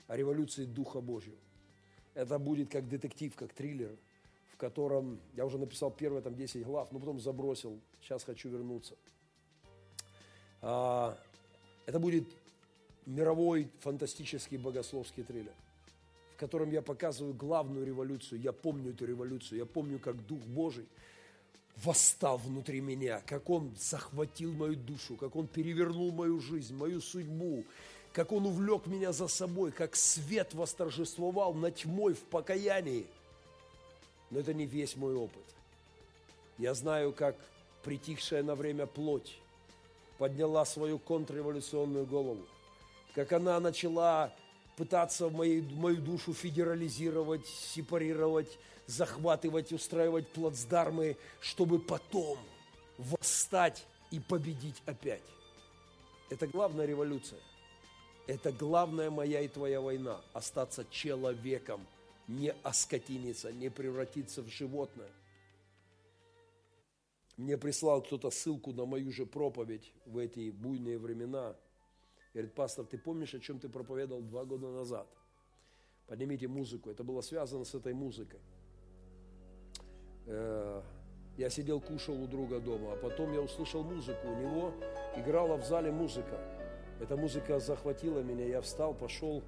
[0.07, 1.37] о революции Духа Божьего.
[2.13, 3.95] Это будет как детектив, как триллер–
[4.57, 8.95] в котором я уже написал первые там 10 глав, но потом забросил, сейчас хочу вернуться.
[10.63, 11.15] А,
[11.85, 12.23] это будет
[13.05, 15.53] мировой фантастический богословский триллер,
[16.33, 18.41] в котором я показываю главную революцию.
[18.41, 20.87] Я помню эту революцию, я помню, как Дух Божий
[21.83, 27.63] восстал внутри меня, как Он захватил мою душу, как Он перевернул мою жизнь, мою судьбу,
[28.13, 33.05] как Он увлек меня за собой, как свет восторжествовал над тьмой в покаянии–
[34.29, 35.43] но это не весь мой опыт.
[36.57, 37.35] Я знаю, как
[37.83, 39.39] притихшая на время плоть
[40.17, 42.45] подняла свою контрреволюционную голову,
[43.13, 44.33] как она начала
[44.77, 52.37] пытаться мою, мою душу федерализировать, сепарировать, захватывать, устраивать плацдармы, чтобы потом
[52.97, 55.23] восстать и победить опять.
[56.29, 57.39] Это главная революция.
[58.27, 61.85] Это главная моя и твоя война– остаться человеком–
[62.27, 65.11] не оскотиниться, не превратиться в животное.
[67.37, 71.55] Мне прислал кто-то ссылку на мою же проповедь в эти буйные времена.
[72.37, 75.07] Говорит, пастор, ты помнишь, о чем ты проповедовал два года назад?
[76.05, 76.91] Поднимите музыку.
[76.91, 78.39] Это было связано с этой музыкой.
[80.27, 80.83] Э,
[81.37, 84.27] я сидел, кушал у друга дома, а потом я услышал музыку.
[84.27, 84.73] У него
[85.15, 86.39] играла в зале музыка.
[86.99, 88.45] Эта музыка захватила меня.
[88.45, 89.41] Я встал, пошел,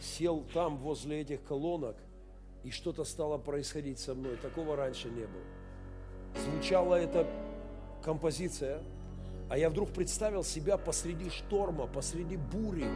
[0.00, 1.96] сел там возле этих колонок–
[2.66, 4.36] и что-то стало происходить со мной.
[4.36, 6.44] Такого раньше не было.
[6.44, 7.26] Звучала эта
[8.02, 8.82] композиция,
[9.48, 12.86] а я вдруг представил себя посреди шторма, посреди бури,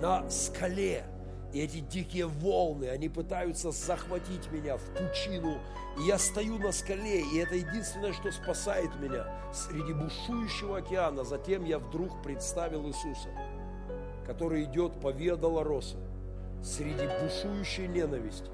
[0.00, 1.04] на скале.
[1.52, 5.58] И эти дикие волны, они пытаются захватить меня в пучину.
[5.98, 11.24] И я стою на скале, и это единственное, что спасает меня среди бушующего океана.
[11.24, 13.28] Затем я вдруг представил Иисуса,
[14.26, 15.98] который идет по Виа Долороса
[16.62, 18.50] среди бушующей ненависти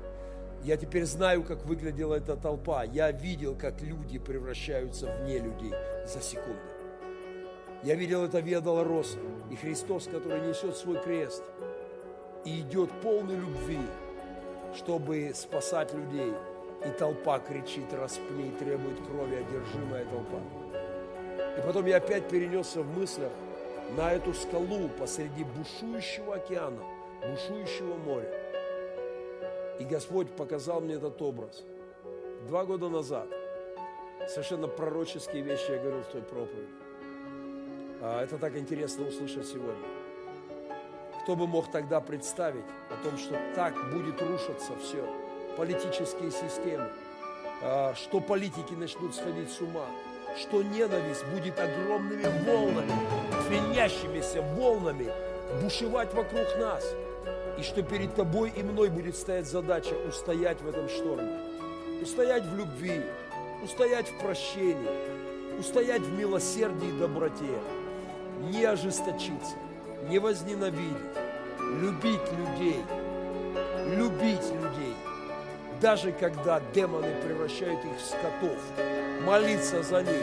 [0.65, 2.83] я теперь знаю, как выглядела эта толпа.
[2.85, 5.73] Я видел, как люди превращаются в не людей
[6.07, 6.68] за секунды.
[7.85, 9.19] Я видел это Виа Долороса
[9.51, 11.45] и Христос, который несет свой крест
[12.45, 13.79] и идет полный любви,
[14.75, 16.33] чтобы спасать людей.
[16.85, 20.41] И толпа кричит, распни, требует крови, одержимая толпа.
[21.57, 23.33] И потом я опять перенесся в мыслях
[23.97, 26.83] на эту скалу посреди бушующего океана,
[27.29, 28.33] бушующего моря.
[29.79, 31.65] И Господь показал мне этот образ.
[32.47, 33.29] Два года назад
[34.29, 36.88] совершенно пророческие вещи я говорил в той проповеди.
[38.01, 39.87] А это так интересно услышать сегодня.
[41.23, 45.05] Кто бы мог тогда представить о том, что так будет рушиться все,
[45.57, 46.91] политические системы,
[47.63, 49.87] а, что политики начнут сходить с ума,
[50.39, 52.93] что ненависть будет огромными волнами,
[53.49, 55.11] фенящимися волнами
[55.63, 56.85] бушевать вокруг нас–
[57.59, 61.41] и что перед тобой и мной будет стоять задача устоять в этом шторме.
[62.01, 63.03] Устоять в любви,
[63.65, 67.59] устоять в прощении, устоять в милосердии и доброте,
[68.41, 69.57] не ожесточиться,
[70.09, 70.97] не возненавидеть,
[71.81, 72.83] любить людей,
[73.97, 74.97] любить людей,
[75.81, 78.59] даже когда демоны превращают их в скотов,
[79.25, 80.23] молиться за них,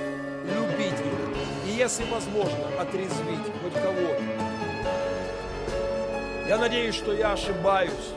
[0.56, 4.24] любить их, и если возможно, отрезвить хоть кого-то.
[6.48, 8.14] Я надеюсь, что я ошибаюсь.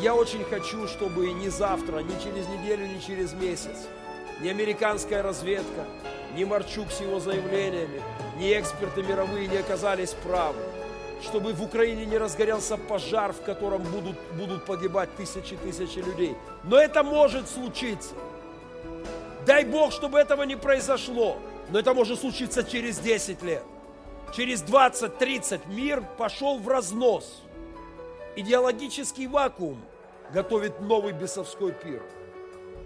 [0.00, 3.88] Я очень хочу, чтобы ни завтра, ни через неделю, ни через месяц,
[4.40, 5.84] ни американская разведка,
[6.34, 8.00] ни Марчук с его заявлениями,
[8.40, 10.60] ни эксперты мировые не оказались правы
[11.22, 16.36] чтобы в Украине не разгорелся пожар, в котором будут, будут погибать тысячи тысячи людей.
[16.64, 18.14] Но это может случиться.
[19.46, 21.36] Дай Бог, чтобы этого не произошло.
[21.70, 23.62] Но это может случиться через 10 лет.
[24.34, 27.42] Через 20-30 мир пошел в разнос.
[28.36, 29.80] Идеологический вакуум
[30.32, 32.02] готовит новый бесовской пир.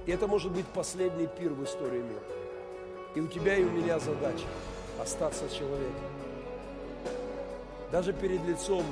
[0.06, 2.22] И это может быть последний пир в истории мира.
[3.14, 4.46] И у тебя и у меня задача
[5.00, 6.14] остаться человеком
[7.94, 8.84] даже перед лицом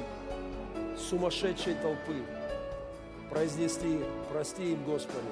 [0.96, 2.22] сумасшедшей толпы
[3.30, 3.98] произнести
[4.32, 5.26] «Прости им, Господи,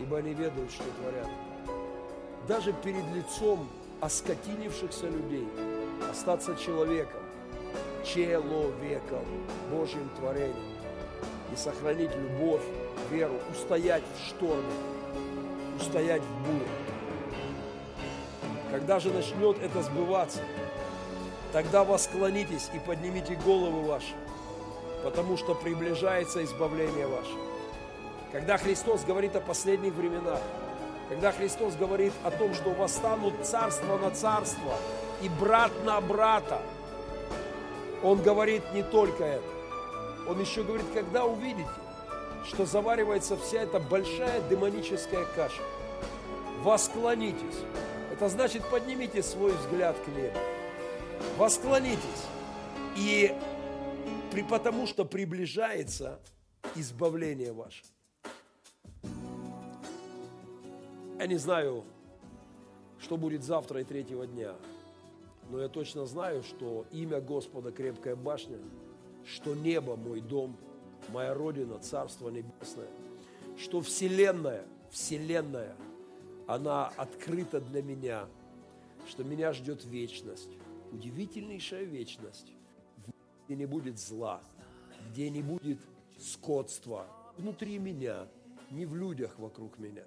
[0.00, 1.28] ибо они ведают, что творят».
[2.48, 3.68] Даже перед лицом
[4.00, 5.46] оскотинившихся людей
[6.10, 7.22] остаться человеком,
[8.04, 9.24] человеком,
[9.70, 10.56] Божьим творением
[11.52, 12.64] и сохранить любовь,
[13.12, 14.72] веру, устоять в шторме,
[15.78, 16.87] устоять в буре.
[18.88, 20.40] Когда же начнет это сбываться–
[21.52, 24.14] Тогда восклонитесь и поднимите головы ваши,
[25.02, 27.32] потому что приближается избавление ваше.
[28.32, 30.40] Когда Христос говорит о последних временах,
[31.08, 34.74] когда Христос говорит о том, что восстанут царство на царство
[35.22, 36.60] и брат на брата,
[38.02, 39.48] Он говорит не только это.
[40.28, 41.68] Он еще говорит, когда увидите,
[42.46, 45.62] что заваривается вся эта большая демоническая каша,
[46.62, 47.64] восклонитесь.
[48.18, 50.38] Это значит, поднимите свой взгляд к небу
[51.36, 52.26] восклонитесь.
[52.96, 53.32] И
[54.32, 56.20] при, потому что приближается
[56.74, 57.84] избавление ваше.
[61.18, 61.84] Я не знаю,
[63.00, 64.54] что будет завтра и третьего дня,
[65.50, 68.58] но я точно знаю, что имя Господа крепкая башня,
[69.24, 70.56] что небо мой дом,
[71.10, 72.88] моя родина, Царство Небесное,
[73.56, 75.74] что Вселенная, Вселенная,
[76.48, 78.26] она открыта для меня,
[79.06, 80.50] что меня ждет вечность
[80.92, 82.52] удивительнейшая вечность,
[83.44, 84.40] где не будет зла,
[85.10, 85.78] где не будет
[86.18, 88.26] скотства внутри меня,
[88.70, 90.04] не в людях вокруг меня,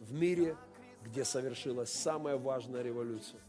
[0.00, 0.56] в мире,
[1.04, 3.40] где совершилась самая важная революция,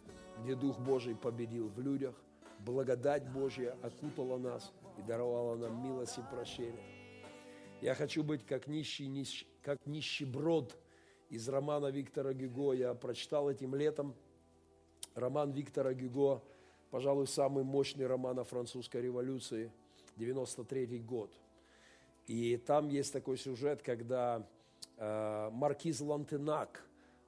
[0.44, 2.16] где Дух Божий победил в людях,
[2.60, 6.84] благодать Божья окутала нас и даровала нам милость и прощение.
[7.82, 10.76] Я хочу быть как нищий, нищ, как нищеброд
[11.30, 12.74] из романа Виктора Гюго.
[12.74, 14.16] Я прочитал этим летом
[15.16, 16.42] роман Виктора Гюго
[16.90, 19.72] пожалуй, самый мощный роман о французской революции,
[20.18, 21.32] 93 год.
[22.28, 24.46] И там есть такой сюжет, когда
[24.98, 26.84] э, маркиз Лантенак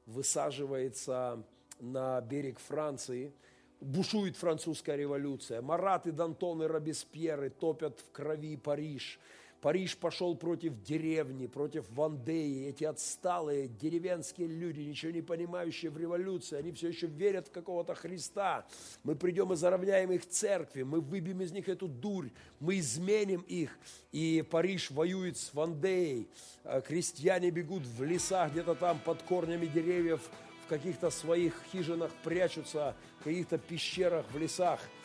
[0.06, 1.44] высаживается
[1.80, 3.32] на берег Франции,
[3.80, 5.62] бушует французская революция.
[5.62, 9.20] Марат и Дантон и Робеспьеры топят в крови Париж–
[9.62, 12.68] Париж пошел против деревни, против Вандеи.
[12.68, 17.94] Эти отсталые деревенские люди, ничего не понимающие в революции, они все еще верят в какого-то
[17.94, 18.66] Христа.
[19.04, 22.30] Мы придем и заровняем их церкви, мы выбьем из них эту дурь,
[22.60, 23.78] мы изменим их.
[24.12, 26.30] И Париж воюет с Вандеей.
[26.64, 30.22] А крестьяне бегут в леса, где-то там под корнями деревьев,
[30.66, 34.80] в каких-то своих хижинах прячутся, в каких-то пещерах в лесах–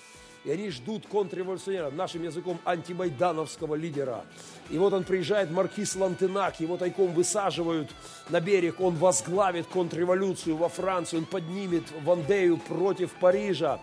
[0.44, 4.24] и они ждут контрреволюционера, нашим языком антимайдановского лидера.
[4.70, 7.90] И вот он приезжает, маркиз Лантенак, его тайком высаживают
[8.28, 13.80] на берег, он возглавит контрреволюцию во Францию, он поднимет Вандею против Парижа.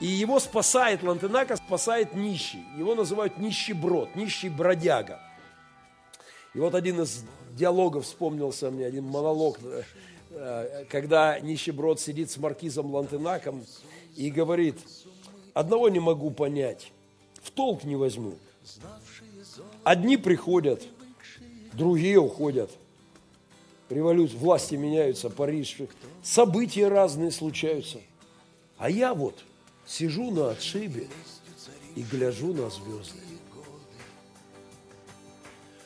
[0.00, 2.64] И его спасает, Лантенака спасает нищий.
[2.76, 5.20] Его называют нищеброд, нищий бродяга.
[6.54, 9.58] И вот один из диалогов вспомнился мне, один монолог,
[10.30, 13.66] э, когда нищеброд сидит с маркизом Лантенаком
[14.16, 14.78] и говорит–
[15.56, 16.92] Одного не могу понять,
[17.42, 18.34] в толк не возьму.
[19.84, 20.82] Одни приходят,
[21.72, 22.70] другие уходят.
[23.88, 25.78] Революция, власти меняются, Париж,
[26.22, 28.02] события разные случаются.
[28.76, 29.44] А я вот
[29.86, 31.08] сижу на отшибе
[31.94, 33.20] и гляжу на звезды.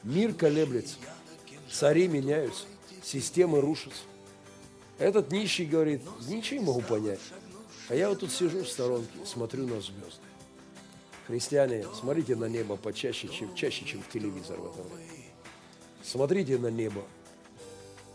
[0.02, 0.96] Мир колеблется,
[1.70, 2.64] цари меняются,
[3.04, 4.02] системы рушатся.
[4.98, 7.20] Этот нищий говорит, ничего не могу понять.
[7.90, 10.22] А я вот тут сижу в сторонке, смотрю на звезды.
[11.26, 15.24] Христиане, смотрите на небо почаще, чем, чаще, чем в телевизор в это время.
[16.04, 17.02] Смотрите на небо.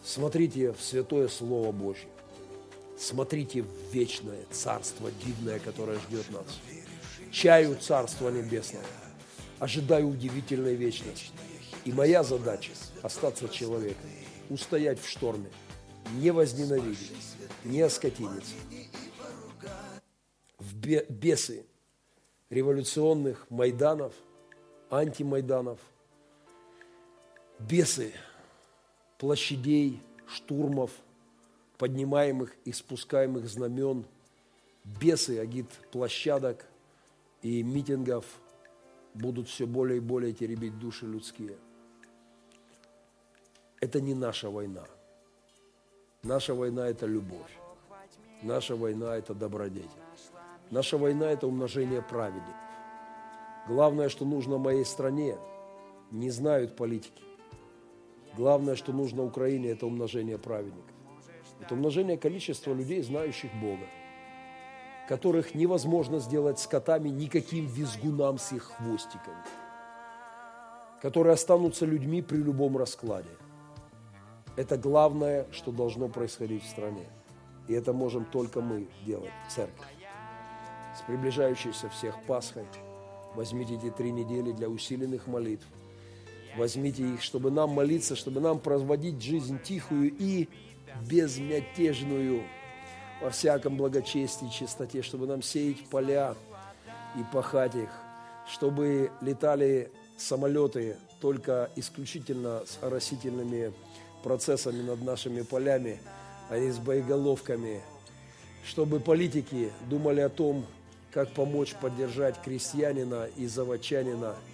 [0.02, 2.08] Смотрите в святое Слово Божье.
[2.98, 6.46] Смотрите в вечное Царство дивное, которое ждет нас.
[7.32, 8.86] Чаю Царства Небесного.
[9.60, 11.32] Ожидаю удивительной вечности.
[11.84, 12.72] И моя задача–
[13.02, 14.10] остаться человеком,
[14.50, 15.50] устоять в шторме,
[16.14, 17.12] не возненавидеть,
[17.66, 18.54] не оскотиниться.
[20.86, 21.66] Бесы
[22.52, 24.14] революционных майданов,
[24.92, 25.80] антимайданов,
[27.58, 28.14] бесы
[29.18, 30.92] площадей, штурмов,
[31.80, 34.06] поднимаемых и спускаемых знамен,
[34.84, 36.66] бесы агит площадок
[37.42, 38.26] и митингов
[39.16, 41.58] будут все более и более теребить души людские.
[43.82, 44.86] Это не наша война.
[46.22, 47.52] Наша война– это любовь.
[48.44, 50.05] Наша война– это добродетель.
[50.72, 52.56] Наша война– это умножение праведников.
[53.68, 55.38] Главное, что нужно моей стране,
[56.12, 57.24] не знают политики.
[58.36, 60.92] Главное, что нужно Украине, это умножение праведников.
[61.62, 63.86] Это умножение количества людей, знающих Бога,
[65.08, 69.44] которых невозможно сделать скотами никаким визгунам с их хвостиками,
[71.02, 73.30] которые останутся людьми при любом раскладе.
[74.58, 77.08] Это главное, что должно происходить в стране.
[77.68, 80.05] И это можем только мы делать, церковь.
[80.98, 82.66] С приближающейся всех Пасхой
[83.36, 85.66] возьмите эти три недели для усиленных молитв–
[86.58, 90.48] Возьмите их, чтобы нам молиться, чтобы нам проводить жизнь тихую и
[91.08, 92.44] безмятежную.
[93.22, 96.36] Во всяком благочестии и чистоте, чтобы нам сеять поля
[97.16, 97.90] и пахать их,
[98.52, 103.74] чтобы летали самолеты только исключительно с оросительными
[104.24, 106.00] процессами над нашими полями,
[106.50, 107.82] а не с боеголовками,
[108.66, 110.66] чтобы политики думали о том,
[111.16, 114.36] как помочь поддержать крестьянина и заводчанина–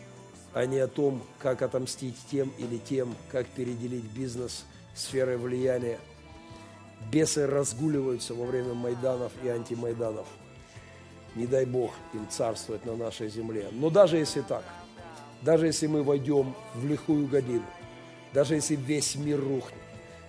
[0.53, 5.99] а не о том, как отомстить тем или тем, как переделить бизнес сферой влияния.
[7.11, 10.27] Бесы разгуливаются во время майданов и антимайданов.
[11.35, 13.69] Не дай Бог им царствовать на нашей земле.
[13.71, 14.63] Но даже если так,
[15.41, 17.65] даже если мы войдем в лихую годину,
[18.33, 19.79] даже если весь мир рухнет,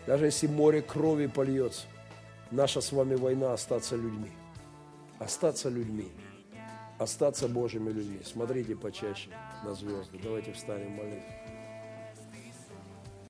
[0.07, 1.83] даже если море крови польется,
[2.51, 4.31] наша с вами война остаться людьми.
[5.19, 6.11] Остаться людьми
[6.99, 8.21] остаться Божьими людьми.
[8.25, 9.31] Смотрите почаще
[9.65, 10.19] на звезды.
[10.23, 11.42] Давайте встанем молитву.